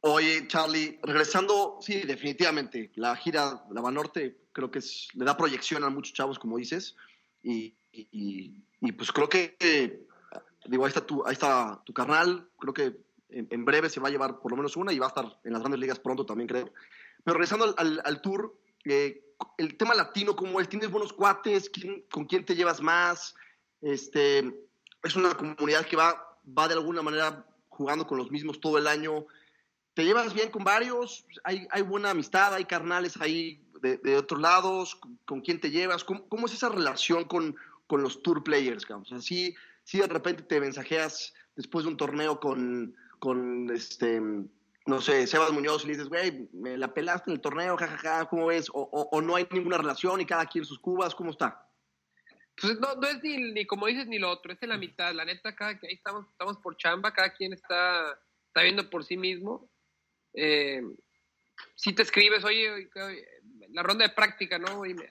[0.00, 5.82] Oye, Charlie, regresando, sí, definitivamente, la gira La Banorte creo que es- le da proyección
[5.84, 6.96] a muchos chavos, como dices,
[7.42, 9.56] y, y- pues creo que,
[10.68, 12.96] digo, ahí está, tu, ahí está tu carnal, creo que
[13.30, 15.38] en, en breve se va a llevar por lo menos una y va a estar
[15.44, 16.72] en las grandes ligas pronto también, creo.
[17.24, 18.54] Pero regresando al, al- al tour,
[18.84, 19.24] eh,
[19.58, 20.68] el tema latino, ¿cómo es?
[20.68, 21.68] ¿Tienes buenos cuates?
[21.70, 23.34] ¿Quién- ¿Con quién te llevas más?
[23.80, 24.38] Este,
[25.02, 28.86] es una comunidad que va, va de alguna manera jugando con los mismos todo el
[28.86, 29.26] año.
[29.94, 31.26] ¿Te llevas bien con varios?
[31.44, 32.54] ¿Hay, hay buena amistad?
[32.54, 34.94] ¿Hay carnales ahí de, de otros lados?
[34.96, 36.02] ¿Con, con quién te llevas?
[36.04, 37.56] ¿Cómo, cómo es esa relación con,
[37.86, 38.86] con los tour players?
[38.86, 39.06] cabrón?
[39.16, 39.20] O
[39.88, 45.50] sí de repente te mensajeas después de un torneo con, con este, no sé, Sebas
[45.50, 48.68] Muñoz y le dices, güey, me la pelaste en el torneo, jajaja, ¿cómo ves?
[48.74, 51.66] O, o- no hay ninguna relación y cada quien sus cubas, ¿cómo está?
[52.60, 55.14] Pues no, no es ni, ni como dices ni lo otro, es en la mitad.
[55.14, 59.04] La neta, cada que ahí estamos, estamos por chamba, cada quien está, está viendo por
[59.04, 59.70] sí mismo.
[60.34, 60.82] Eh,
[61.76, 63.26] si te escribes, oye, oye,
[63.70, 64.84] la ronda de práctica, ¿no?
[64.84, 65.10] Y me-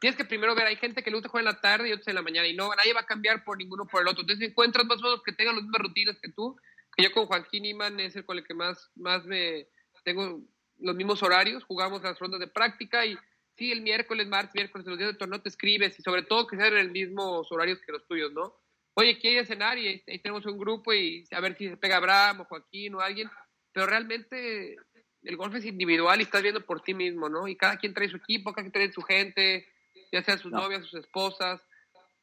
[0.00, 2.08] tienes que primero ver, hay gente que le gusta jugar en la tarde y otros
[2.08, 4.22] en la mañana, y no, nadie va a cambiar por ninguno por el otro.
[4.22, 6.56] Entonces encuentras más o menos que tengan las mismas rutinas que tú,
[6.96, 9.68] que yo con Joaquín Iman es el con el que más, más me
[10.04, 10.40] tengo
[10.78, 13.16] los mismos horarios, jugamos las rondas de práctica y
[13.56, 16.56] sí, el miércoles, martes, miércoles, los días de torneo te escribes y sobre todo que
[16.56, 18.54] sean en el mismos horarios que los tuyos, ¿no?
[18.94, 19.78] Oye, ¿quieres cenar?
[19.78, 23.00] Y ahí tenemos un grupo y a ver si se pega Abraham o Joaquín o
[23.00, 23.28] alguien,
[23.72, 24.76] pero realmente
[25.22, 27.46] el golf es individual y estás viendo por ti mismo, ¿no?
[27.48, 29.66] Y cada quien trae su equipo, cada quien trae su gente,
[30.12, 30.60] ya sea sus No.
[30.60, 31.60] novias, sus esposas.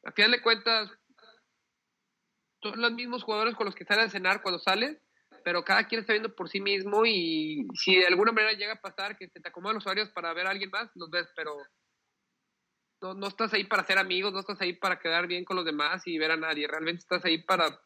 [0.04, 0.90] Al final de cuentas,
[2.62, 4.98] son los mismos jugadores con los que salen a cenar cuando sales,
[5.44, 8.80] pero cada quien está viendo por sí mismo y si de alguna manera llega a
[8.80, 11.56] pasar que se te acomodan los horarios para ver a alguien más, los ves, pero
[13.00, 15.64] no, no estás ahí para ser amigos, no estás ahí para quedar bien con los
[15.64, 17.80] demás y ver a nadie, realmente estás ahí para,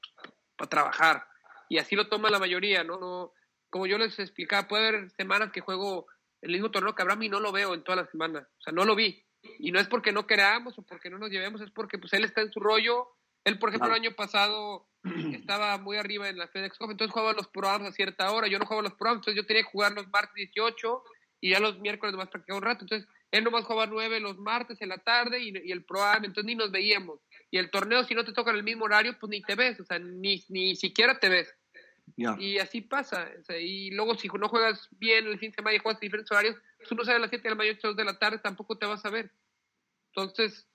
[0.57, 1.27] para trabajar.
[1.69, 2.99] Y así lo toma la mayoría, ¿no?
[2.99, 3.33] no
[3.71, 6.07] como yo les explicaba, puede haber semanas que juego
[6.43, 8.73] el mismo torneo que Abraham y no lo veo en toda la semana, o sea,
[8.73, 9.25] no lo vi.
[9.59, 12.25] Y no es porque no queramos o porque no nos llevemos, es porque pues él
[12.25, 13.09] está en su rollo.
[13.45, 14.89] Él, por ejemplo, el año pasado
[15.33, 18.59] estaba muy arriba en la FedEx Cup, entonces jugaba los programas a cierta hora, yo
[18.59, 21.03] no jugaba los programas, entonces yo tenía que jugar los martes 18
[21.41, 24.83] y ya los miércoles nomás practicaba un rato, entonces él nomás jugaba 9 los martes
[24.83, 27.21] en la tarde y, y el programa, entonces ni nos veíamos.
[27.51, 29.81] Y el torneo, si no te toca en el mismo horario, pues ni te ves,
[29.81, 31.55] o sea, ni, ni siquiera te ves.
[32.21, 32.37] Ya.
[32.39, 33.31] Y así pasa.
[33.41, 36.07] o sea, y luego, si no juegas bien el fin de semana y juegas en
[36.07, 38.39] diferentes horarios, pues uno sale a las 7 de la mañana, 8 de la tarde,
[38.39, 39.33] tampoco te vas a ver.
[40.13, 40.69] Entonces,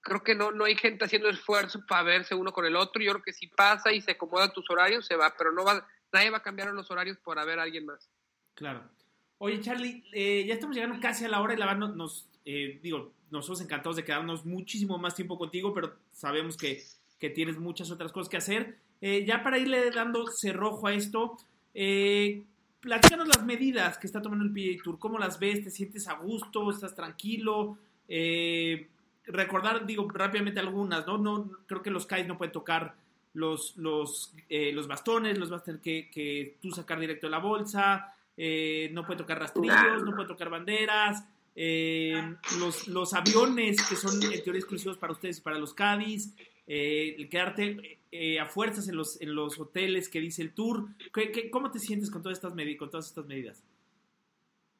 [0.00, 3.02] creo que no, no hay gente haciendo esfuerzo para verse uno con el otro.
[3.02, 5.86] Yo creo que si pasa y se acomodan tus horarios, se va, pero no va,
[6.10, 8.08] nadie va a cambiar los horarios para ver a alguien más.
[8.54, 8.88] Claro.
[9.36, 12.28] Oye, Charlie, eh, ya estamos llegando casi a la hora y la verdad nos, nos,
[12.46, 16.82] eh, digo, nosotros encantados de quedarnos muchísimo más tiempo contigo, pero sabemos que,
[17.18, 18.78] que tienes muchas otras cosas que hacer.
[19.00, 21.36] Eh, ya para irle dando cerrojo a esto,
[21.74, 22.42] eh,
[22.80, 25.64] platícanos las medidas que está tomando el PGA Tour, ¿cómo las ves?
[25.64, 26.70] ¿Te sientes a gusto?
[26.70, 27.78] ¿Estás tranquilo?
[28.08, 28.88] Eh,
[29.26, 31.18] recordar, digo, rápidamente algunas, ¿no?
[31.18, 32.94] no creo que los KAIs no pueden tocar
[33.34, 37.30] los, los, eh, los bastones, los vas a tener que, que tú sacar directo de
[37.30, 41.24] la bolsa, eh, no puede tocar rastrillos, no puede tocar banderas,
[41.56, 46.34] eh, los, los aviones que son en teoría exclusivos para ustedes y para los Cádiz,
[46.66, 50.86] el quedarte eh, a fuerzas en los, en los hoteles que dice el tour.
[51.12, 53.64] ¿Qué, qué, cómo te sientes con todas estas, con todas estas medidas?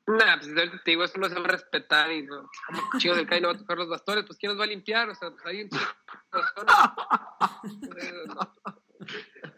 [0.06, 0.54] Nah, pues
[0.84, 3.48] te digo, eso no se va a respetar y no, como chicos del CAI no
[3.48, 5.08] va a tocar los bastones, pues ¿quién los va a limpiar?
[5.08, 5.68] O sea, pues ahí o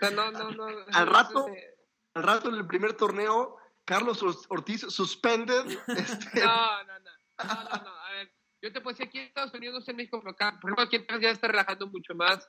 [0.01, 0.67] sea, no, no, no.
[0.93, 1.77] Al rato, Eh,
[2.15, 5.67] al rato en el primer torneo, Carlos Ortiz suspended.
[5.89, 7.11] Este, No, no, no,
[7.45, 9.91] no, no, no, a ver, yo te puedo decir aquí en Estados Unidos, no sé
[9.91, 12.49] en México, pero acá, por ejemplo, aquí en Texas ya está relajando mucho más.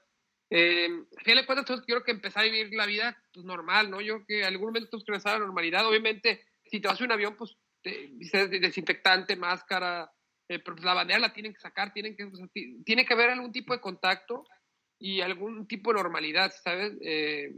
[0.49, 0.87] Eh,
[1.17, 3.99] a fin de cuentas, todos quiero que empezar a vivir la vida pues, normal, ¿no?
[4.01, 5.85] Yo que en algún momento tenemos que regresar a la normalidad.
[5.87, 8.09] Obviamente, si te vas a un avión, pues te-
[8.59, 10.09] desinfectante, máscara,
[10.47, 13.05] eh, pero pues, la bandera la tienen que sacar, tienen que, o sea, ti- tiene
[13.05, 14.45] que haber algún tipo de contacto
[14.99, 16.93] y algún tipo de normalidad, ¿sabes?
[17.01, 17.51] Eh,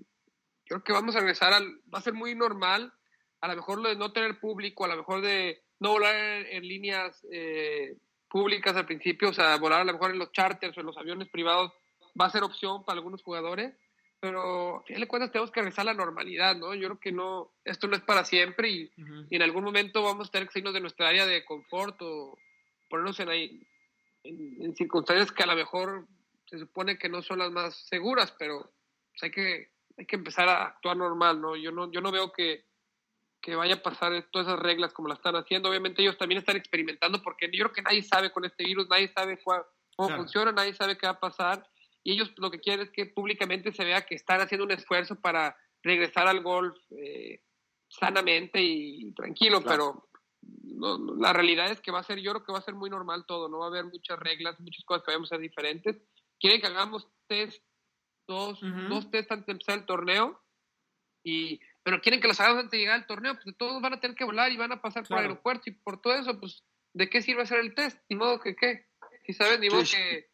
[0.66, 2.92] creo que vamos a regresar al, va a ser muy normal,
[3.42, 6.46] a lo mejor lo de no tener público, a lo mejor de no volar en,
[6.48, 7.96] en líneas eh,
[8.28, 10.98] públicas al principio, o sea, volar a lo mejor en los charters o en los
[10.98, 11.72] aviones privados
[12.20, 13.74] va a ser opción para algunos jugadores,
[14.20, 16.74] pero a fin de cuentas tenemos que regresar a la normalidad, ¿no?
[16.76, 18.92] Yo creo que no, esto no es para siempre y,
[19.30, 22.38] y en algún momento vamos a tener que salirnos de nuestra área de confort o
[22.90, 23.62] ponernos en, ahí,
[24.24, 26.06] en, en circunstancias que a lo mejor
[26.48, 28.72] se supone que no son las más seguras, pero
[29.12, 31.56] pues, hay que hay que empezar a actuar normal, ¿no?
[31.58, 32.66] Yo no yo no veo que,
[33.42, 35.70] que vaya a pasar todas esas reglas como la están haciendo.
[35.70, 39.10] Obviamente ellos también están experimentando porque yo creo que nadie sabe con este virus, nadie
[39.10, 39.66] sabe cuál-
[39.98, 40.24] cómo Claro.
[40.24, 41.68] funciona, nadie sabe qué va a pasar
[42.10, 45.22] y ellos lo que quieren es que públicamente se vea que están haciendo un esfuerzo
[45.22, 47.44] para regresar al golf eh,
[47.88, 50.10] sanamente y tranquilo, pero
[50.42, 52.74] no, no, la realidad es que va a ser, yo creo que va a ser
[52.74, 55.42] muy normal todo, no va a haber muchas reglas, muchas cosas que vayamos a ser
[55.42, 56.02] diferentes.
[56.40, 57.64] Quieren que hagamos test,
[58.28, 60.42] dos, dos test antes de empezar el torneo,
[61.24, 64.00] y, pero quieren que los hagamos antes de llegar al torneo, pues todos van a
[64.00, 66.64] tener que volar y van a pasar por el aeropuerto y por todo eso, pues,
[66.92, 68.00] ¿de qué sirve hacer el test?
[68.10, 68.88] Ni modo que qué,
[69.28, 70.29] si sabes, ni modo que,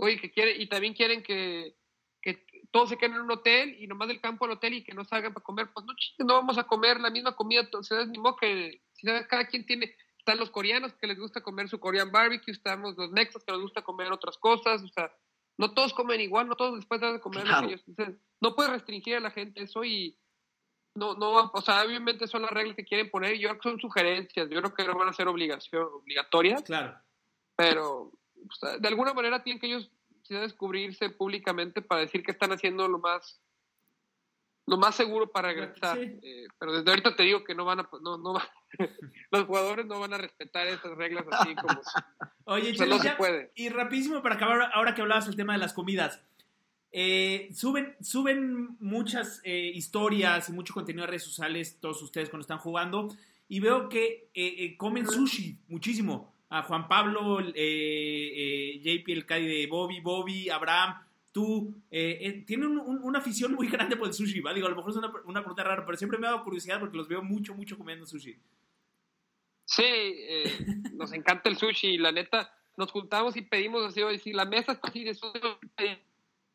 [0.00, 1.76] oye, que quiere, y también quieren que,
[2.22, 4.94] que todos se queden en un hotel y nomás del campo al hotel y que
[4.94, 8.08] no salgan para comer, pues no chingues, no vamos a comer la misma comida, entonces
[8.08, 8.82] ni modo que,
[9.28, 13.10] cada quien tiene, están los coreanos que les gusta comer su Korean barbecue, estamos los
[13.10, 15.12] mexas que les gusta comer otras cosas, o sea,
[15.58, 17.68] no todos comen igual, no todos después de comer Claro.
[17.68, 20.16] ellos- entonces, no puedes restringir a la gente eso y
[20.94, 23.80] no, no, o sea, obviamente son las reglas que quieren poner, yo creo que son
[23.80, 26.98] sugerencias, yo creo que no van a ser obligación, obligatorias, Claro.
[27.56, 28.12] pero
[28.52, 29.90] sea, de alguna manera tienen que ellos
[30.22, 33.40] sí, descubrirse públicamente para decir que están haciendo lo más
[34.66, 35.98] lo más seguro para regresar.
[35.98, 38.34] Eh, pero desde ahorita te digo que no van a no, no
[39.32, 41.80] los jugadores no van a respetar esas reglas así como
[42.44, 43.50] Oye, O sea, no se puede.
[43.56, 46.22] y rapidísimo para acabar, ahora que hablabas del tema de las comidas.
[46.92, 52.42] eh, suben, suben muchas eh, historias y mucho contenido a redes sociales, todos ustedes cuando
[52.42, 53.08] están jugando,
[53.48, 56.32] y veo que eh, eh, comen sushi muchísimo.
[56.50, 60.94] A Juan Pablo, eh, eh, JP, el Cadi de Bobby, Bobby, Abraham,
[61.32, 64.52] tú, eh, eh, tienen un- un- una afición muy grande por el sushi, ¿va?
[64.52, 66.96] Digo, a lo mejor es una, pregunta rara, pero siempre me ha dado curiosidad porque
[66.96, 68.36] los veo mucho, mucho comiendo sushi.
[69.64, 74.32] Sí, eh, nos encanta el sushi, la neta, nos juntamos y pedimos así, oye, si
[74.32, 75.40] la mesa está así de sushi,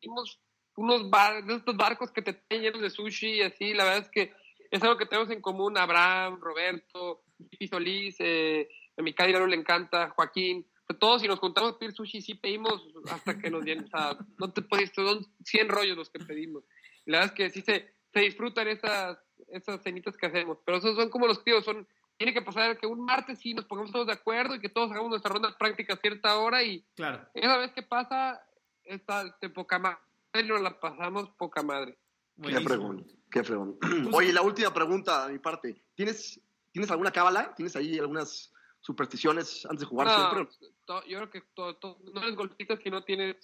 [0.00, 0.38] pedimos
[0.76, 1.02] unos
[1.48, 4.32] estos barcos que te traen llenos de sushi y así, la verdad es que
[4.70, 7.22] es algo que tenemos en común, Abraham, Roberto,
[7.70, 11.94] Solís, eh, a mi Cádiz le encanta, Joaquín, sea, todos si nos juntamos a pedir
[11.94, 15.96] sushi, sí pedimos hasta que nos den, o sea, no te puedes, son 100 rollos
[15.96, 16.64] los que pedimos.
[17.04, 19.18] Y la verdad es que sí se, se disfrutan esas,
[19.48, 21.86] esas cenitas que hacemos, pero esos son como los tíos, son
[22.18, 24.90] tiene que pasar que un martes sí nos pongamos todos de acuerdo y que todos
[24.90, 27.28] hagamos nuestra ronda práctica a cierta hora y Claro.
[27.34, 28.42] esa vez que pasa,
[28.84, 29.98] está de poca madre,
[30.46, 31.98] nos la pasamos poca madre.
[32.42, 33.78] Qué fregón, qué fregón.
[34.12, 35.82] Oye, la última pregunta de mi parte.
[35.94, 36.40] ¿Tienes,
[36.72, 37.54] ¿tienes alguna cábala?
[37.54, 38.50] ¿Tienes ahí algunas
[38.86, 40.70] supersticiones antes de jugar No, siempre?
[40.84, 43.36] to- yo creo que todo, todo- no eres golfista si no tienes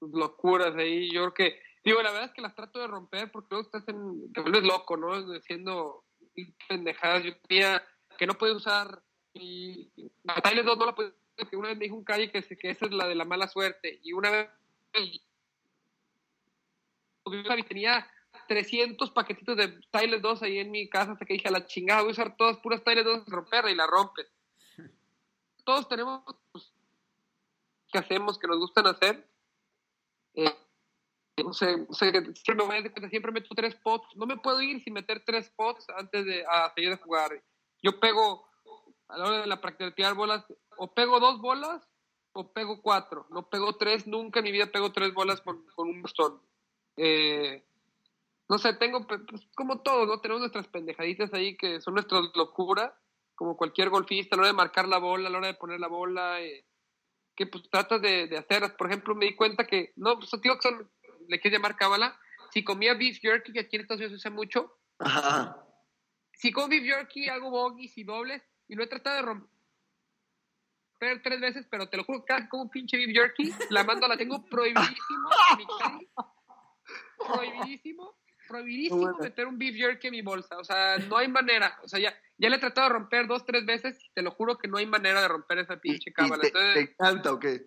[0.00, 1.10] locuras ahí.
[1.10, 3.88] Yo creo que, digo, la verdad es que las trato de romper porque luego estás
[3.88, 5.32] en, te vuelves loco, ¿no?
[5.32, 6.04] Diciendo
[6.68, 7.24] pendejadas.
[7.24, 7.82] Yo tenía
[8.18, 9.90] que no puedes usar y
[10.26, 11.14] a Tyler 2 no la puedes
[11.50, 13.46] que una vez me dijo un calle que, que esa es la de la mala
[13.48, 14.48] suerte y una vez
[17.22, 18.08] porque tenía
[18.46, 22.02] 300 paquetitos de Tyler 2 ahí en mi casa hasta que dije a la chingada
[22.02, 24.26] voy a usar todas puras Tyler 2 romperla y la rompes
[25.64, 26.22] todos tenemos
[26.52, 26.72] pues,
[27.92, 29.28] que hacemos que nos gustan hacer.
[30.34, 30.54] Eh,
[31.44, 34.16] no sé, no sé, siempre me voy a cuenta, siempre meto tres pots.
[34.16, 37.42] No me puedo ir sin meter tres pots antes de a seguir de jugar.
[37.82, 38.48] Yo pego
[39.08, 40.44] a la hora de la práctica de tirar bolas
[40.78, 41.86] o pego dos bolas
[42.32, 43.26] o pego cuatro.
[43.30, 46.40] No pego tres nunca en mi vida pego tres bolas con, con un bastón.
[46.96, 47.65] Eh,
[48.48, 49.20] no sé, tengo, pues,
[49.54, 50.20] como todos, ¿no?
[50.20, 52.92] Tenemos nuestras pendejaditas ahí que son nuestras locuras,
[53.34, 55.80] como cualquier golfista, a la hora de marcar la bola, a la hora de poner
[55.80, 56.64] la bola, eh,
[57.34, 58.72] que pues tratas de, de hacerlas.
[58.72, 60.90] Por ejemplo, me di cuenta que, no, pues digo que son
[61.28, 62.18] le quieres llamar cábala,
[62.52, 65.56] si comía beef jerky, que aquí en Estados Unidos se usa mucho, Ajá.
[66.32, 71.40] si como beef jerky, hago bogies y dobles, y lo he tratado de romper tres
[71.40, 75.30] veces, pero te lo juro, cada como pinche beef jerky, la mando, la tengo prohibidísimo
[75.52, 76.08] en mi cali.
[77.18, 78.16] prohibidísimo,
[78.46, 79.18] prohibidísimo Bueno.
[79.20, 82.14] meter un beef jerky en mi bolsa, o sea, no hay manera, o sea, ya,
[82.38, 84.86] ya le he tratado de romper dos, tres veces, te lo juro que no hay
[84.86, 86.74] manera de romper esa pinche ¿Y cábala, te, entonces...
[86.74, 87.66] te encanta o qué?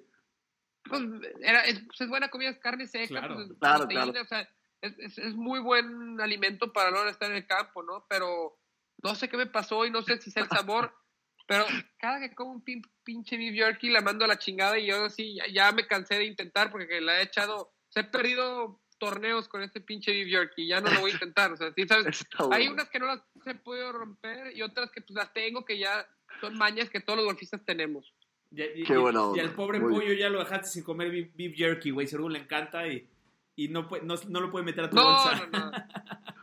[0.89, 1.01] pues,
[1.41, 3.35] era, es, pues, es buena comida, es carne seca, Claro.
[3.35, 4.21] pues, es Claro, proteína, claro.
[4.21, 4.49] o sea,
[4.81, 8.05] es, es- es muy buen alimento para de estar en el campo, ¿no?
[8.09, 8.57] Pero
[9.03, 10.93] no sé qué me pasó y no sé si es el sabor,
[11.47, 11.65] pero
[11.99, 15.05] cada que como un pin- pinche beef jerky la mando a la chingada y yo
[15.05, 18.81] así ya, ya me cansé de intentar porque la he echado, o sea, he perdido
[18.99, 21.87] torneos con este pinche beef jerky, ya no lo voy a intentar, o sea, sí,
[21.87, 22.05] ¿sabes?
[22.07, 22.73] Está Hay bueno.
[22.73, 26.07] unas que no las he podido romper y otras que pues las tengo que ya
[26.41, 28.13] son mañas que todos los golfistas tenemos.
[28.51, 29.41] Ya- y, Qué y- buena y onda.
[29.43, 32.07] al pobre Muy pollo ya lo dejaste sin comer beef, jerky, güey.
[32.07, 33.07] Seguro le encanta y,
[33.55, 35.47] y no, puede- no, no lo puede meter a tu No, bolsa.
[35.51, 35.71] no, no.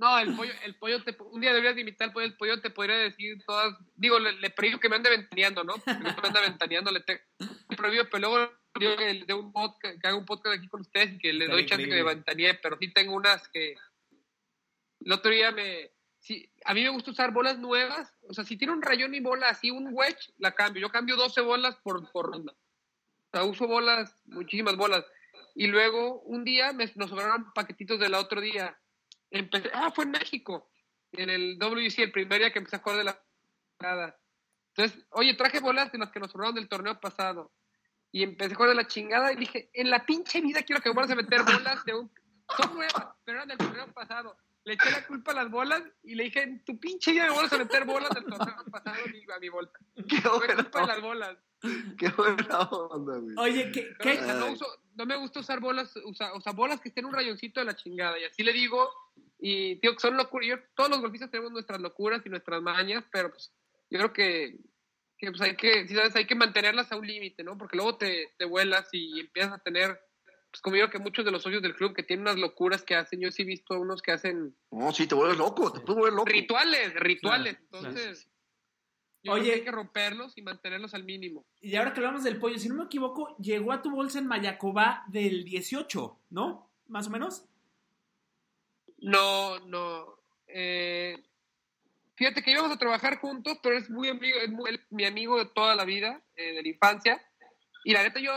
[0.00, 2.60] No, el pollo, el pollo te, un día deberías de imitar al pollo, el pollo
[2.60, 5.74] te podría decir todas, digo, le, le prohíbo que me ande ventaneando, ¿no?
[5.74, 9.52] Porque no me anda ventaneando, le, te, le prohíbo, pero luego que le dé un
[9.52, 12.02] podcast, que haga un podcast aquí con ustedes y que le Estaría doy chance que
[12.02, 13.74] me pero sí tengo unas que
[15.00, 18.56] el otro día me, sí, a mí me gusta usar bolas nuevas, o sea, si
[18.56, 22.10] tiene un rayón y bola así, un wedge, la cambio, yo cambio 12 bolas por,
[22.10, 25.04] por ronda, o sea, uso bolas, muchísimas bolas,
[25.54, 28.78] y luego un día me, nos sobraron paquetitos del otro día,
[29.30, 30.70] empecé, ah, fue en México,
[31.12, 34.16] en el WC, el primer día que empecé a jugar de la.
[34.74, 37.52] Entonces, oye, traje bolas de las que nos sobraron del torneo pasado.
[38.10, 40.88] Y empecé a jugar de la chingada y dije, en la pinche vida quiero que
[40.88, 42.10] me vuelvas a meter bolas de un...
[42.56, 44.36] Son nuevas, pero eran del torneo pasado.
[44.64, 47.30] Le eché la culpa a las bolas y le dije, en tu pinche vida me
[47.32, 48.96] vuelvas a meter bolas del torneo pasado
[49.34, 49.78] a mi, bolsa.
[50.08, 51.36] Qué buena culpa de las onda, bolas.
[51.98, 53.34] qué buena onda, güey.
[53.38, 56.40] Oye, ¿qué, Pero, qué- o sea, no, uso- no me gusta usar bolas, usa- o
[56.40, 58.18] sea, bolas que estén en un rayoncito de la chingada.
[58.18, 58.88] Y así le digo,
[59.38, 60.48] y digo que son locuras.
[60.48, 63.52] Yo- todos los golfistas tenemos nuestras locuras y nuestras mañas, pero pues
[63.90, 64.58] yo creo que,
[65.18, 67.58] que, pues, hay que, si sabes, hay que mantenerlas a un límite, ¿no?
[67.58, 70.00] Porque luego te, te vuelas y empiezas a tener,
[70.50, 72.94] pues como yo que muchos de los socios del club que tienen unas locuras que
[72.94, 75.96] hacen, yo sí he visto unos que hacen No, sí, te vuelves loco, te puedes
[75.98, 76.26] volver loco.
[76.30, 77.56] rituales, rituales.
[77.70, 78.28] Claro, Entonces,
[79.24, 79.42] yo Oye.
[79.42, 81.44] creo que hay que romperlos y mantenerlos al mínimo.
[81.60, 84.26] y ahora que hablamos del pollo, si no me equivoco, llegó a tu bolsa en
[84.28, 86.70] Mayacobá del 18, ¿no?
[86.86, 87.44] Más o menos.
[88.98, 90.18] No, no.
[90.46, 91.22] Eh,
[92.18, 95.46] fíjate que íbamos a trabajar juntos, pero es muy amigo, es muy- mi amigo de
[95.46, 97.22] toda la vida, eh, de la infancia.
[97.84, 98.32] Y la neta, yo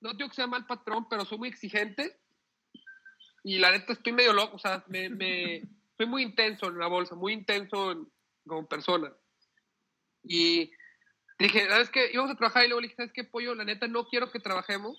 [0.00, 2.18] no digo que sea mal patrón, pero soy muy exigente.
[3.44, 4.56] Y la neta, estoy medio loco.
[4.56, 5.62] O sea, me, me-
[5.96, 8.10] soy muy intenso en la bolsa, muy intenso en-
[8.46, 9.12] como persona.
[10.22, 10.70] Y
[11.38, 12.10] dije, ¿sabes qué?
[12.12, 13.54] Íbamos a trabajar y luego le dije, ¿sabes qué, pollo?
[13.54, 14.98] La neta, no quiero que trabajemos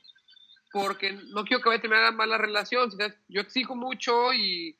[0.71, 2.91] porque no quiero que vaya a terminar una mala relación.
[3.27, 4.77] Yo exijo mucho y,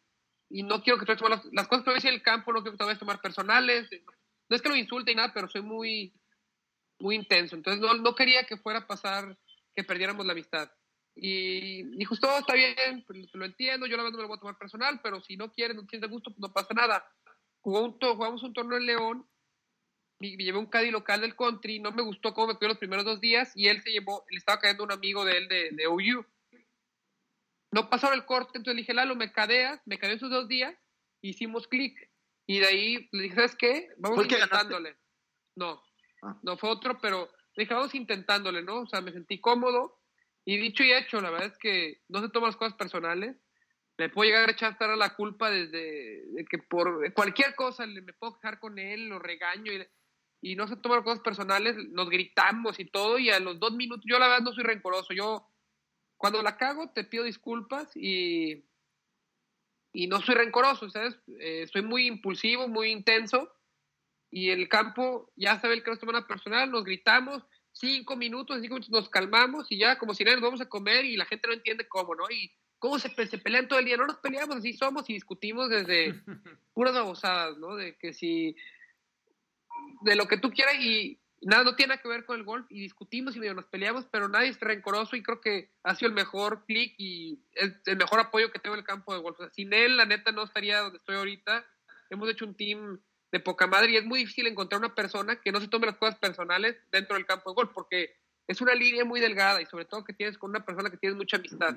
[0.49, 2.61] y no quiero que a tomar las, las cosas que decir en el campo, no
[2.61, 3.87] quiero que te vayas a tomar personales.
[4.49, 6.13] No es que lo insulte y nada, pero soy muy,
[6.99, 7.55] muy intenso.
[7.55, 9.37] Entonces no, no quería que fuera a pasar
[9.75, 10.71] que perdiéramos la amistad.
[11.15, 14.37] Y dijo, todo está bien, pues, lo entiendo, yo la verdad no me lo voy
[14.37, 17.05] a tomar personal, pero si no quieres, no tienes de gusto, pues no pasa nada.
[17.61, 19.29] Jugamos un torneo en León
[20.19, 22.77] y me llevé un caddy local del country, no me gustó cómo me quedó los
[22.77, 25.69] primeros dos días y él se llevó, le estaba cayendo un amigo de él de,
[25.71, 26.25] de OU.
[27.71, 30.75] No pasaron el corte, entonces le dije, Lalo, me cadeas, me cadeó esos dos días,
[31.21, 32.09] hicimos clic.
[32.47, 33.89] Y de ahí le dije, ¿sabes qué?
[33.97, 34.97] Vamos intentándole.
[35.55, 35.81] No,
[36.21, 36.37] Ah.
[36.43, 38.81] no fue otro, pero le dije, vamos intentándole, ¿no?
[38.81, 39.99] O sea, me sentí cómodo
[40.45, 43.37] y dicho y hecho, la verdad es que no se toman las cosas personales.
[43.97, 48.01] Le puedo llegar a echar hasta la culpa desde de que por cualquier cosa le,
[48.01, 49.85] me puedo quejar con él, lo regaño y,
[50.41, 53.73] y no se toman las cosas personales, nos gritamos y todo y a los dos
[53.73, 55.45] minutos, yo la verdad no soy rencoroso, yo
[56.19, 58.65] cuando la cago te pido disculpas y,
[59.93, 61.17] y no soy rencoroso, ¿sabes?
[61.39, 63.49] Eh, soy muy impulsivo, muy intenso
[64.29, 68.59] y el campo ya sabe el que nos toma una personal, nos gritamos cinco minutos,
[68.61, 71.23] cinco minutos nos calmamos y ya como si nada nos vamos a comer y la
[71.23, 72.25] gente no entiende cómo, ¿no?
[72.29, 76.13] Y cómo se pelean todo el día, no nos peleamos, así somos y discutimos desde
[76.73, 77.77] puras babosadas, ¿no?
[77.77, 78.57] De que si
[80.01, 82.65] de lo que tú quieras y nada, no tiene nada que ver con el golf
[82.69, 86.09] y discutimos y medio nos peleamos, pero nadie es rencoroso y creo que ha sido
[86.09, 89.39] el mejor clic y es el mejor apoyo que tengo en el campo de golf.
[89.39, 91.65] O sea, sin él, la neta, no estaría donde estoy ahorita.
[92.09, 92.99] Hemos hecho un team
[93.31, 95.97] de poca madre y es muy difícil encontrar una persona que no se tome las
[95.97, 98.15] cosas personales dentro del campo de golf porque
[98.47, 101.17] es una línea muy delgada y sobre todo que tienes con una persona que tienes
[101.17, 101.75] mucha amistad.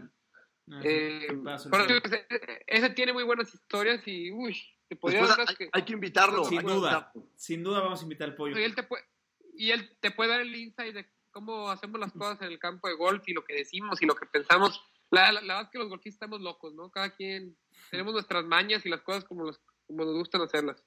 [0.82, 2.26] Eh, Paso, eso ese,
[2.66, 4.56] ese tiene muy buenas historias y uy,
[4.88, 5.68] te podría unas hay, que...
[5.72, 6.44] hay que invitarlo.
[6.44, 7.30] Sin duda, invitarlo.
[7.36, 8.58] sin duda vamos a invitar al pollo.
[8.58, 9.04] Y él te puede,
[9.52, 12.88] y él te puede dar el insight de cómo hacemos las cosas en el campo
[12.88, 14.82] de golf y lo que decimos y lo que pensamos.
[15.10, 16.90] La, la, la verdad es que los golfistas estamos locos, ¿no?
[16.90, 17.56] Cada quien
[17.90, 20.82] tenemos nuestras mañas y las cosas como, los, como nos gustan hacerlas.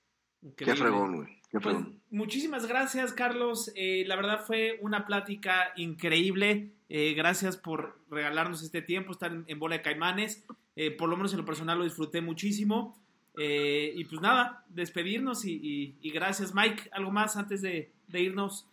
[0.57, 1.27] Qué fregón, güey.
[1.49, 2.01] Qué Pues, fregón.
[2.11, 3.71] muchísimas gracias, Carlos.
[3.75, 6.75] Eh, la verdad fue una plática increíble.
[6.89, 10.45] Eh, gracias por regalarnos este tiempo, estar en, en Bola de Caimanes.
[10.75, 13.03] Eh, por lo menos en lo personal lo disfruté muchísimo.
[13.37, 16.89] Eh, y pues nada, despedirnos y, y- y gracias, Mike.
[16.93, 18.67] ¿Algo más antes de, de irnos?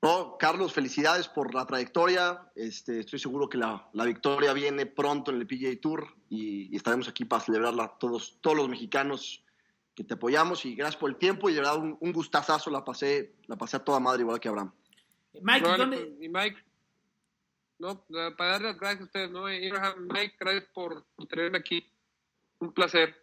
[0.00, 2.50] No, Carlos, felicidades por la trayectoria.
[2.54, 6.76] Este, estoy seguro que la, la victoria viene pronto en el PGA Tour y, y
[6.76, 9.42] estaremos aquí para celebrarla todos, todos los mexicanos
[9.96, 12.84] que te apoyamos y gracias por el tiempo y de verdad un, un gustazazo, la
[12.84, 14.72] pasé, la pasé a toda madre igual que Abraham.
[15.42, 16.56] Mike, Vale, ¿dónde- y Mike,
[17.80, 19.46] no, eh, para darle las gracias a ustedes, ¿no?
[19.46, 21.84] Abraham, Mike, gracias por tenerme aquí.
[22.60, 23.14] Un placer.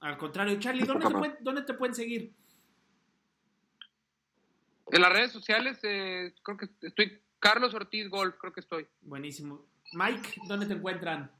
[0.00, 2.34] Al contrario, Charlie, ¿dónde te, pueden, dónde te pueden seguir?
[4.90, 7.20] En las redes sociales, eh, creo que estoy.
[7.38, 8.86] Carlos Ortiz Golf, creo que estoy.
[9.00, 9.66] Buenísimo.
[9.92, 11.30] Mike, ¿dónde te encuentran?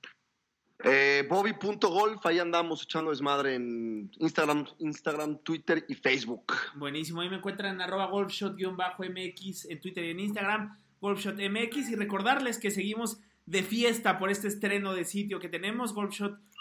[0.85, 6.53] Eh, Bobby.golf, ahí andamos echando desmadre en Instagram, Instagram, Twitter y Facebook.
[6.75, 12.59] Buenísimo, ahí me encuentran en arroba golfshot-mx en Twitter y en Instagram, golfshotmx, y recordarles
[12.59, 16.52] que seguimos de fiesta por este estreno de sitio que tenemos, golfshot.mx.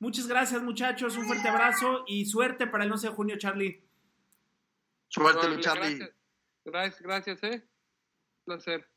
[0.00, 3.82] Muchas gracias muchachos, un fuerte abrazo y suerte para el 11 de junio, Charlie.
[5.08, 5.98] Suerte, Charlie.
[6.64, 7.56] Gracias, gracias, gracias, eh.
[7.56, 8.88] Un placer.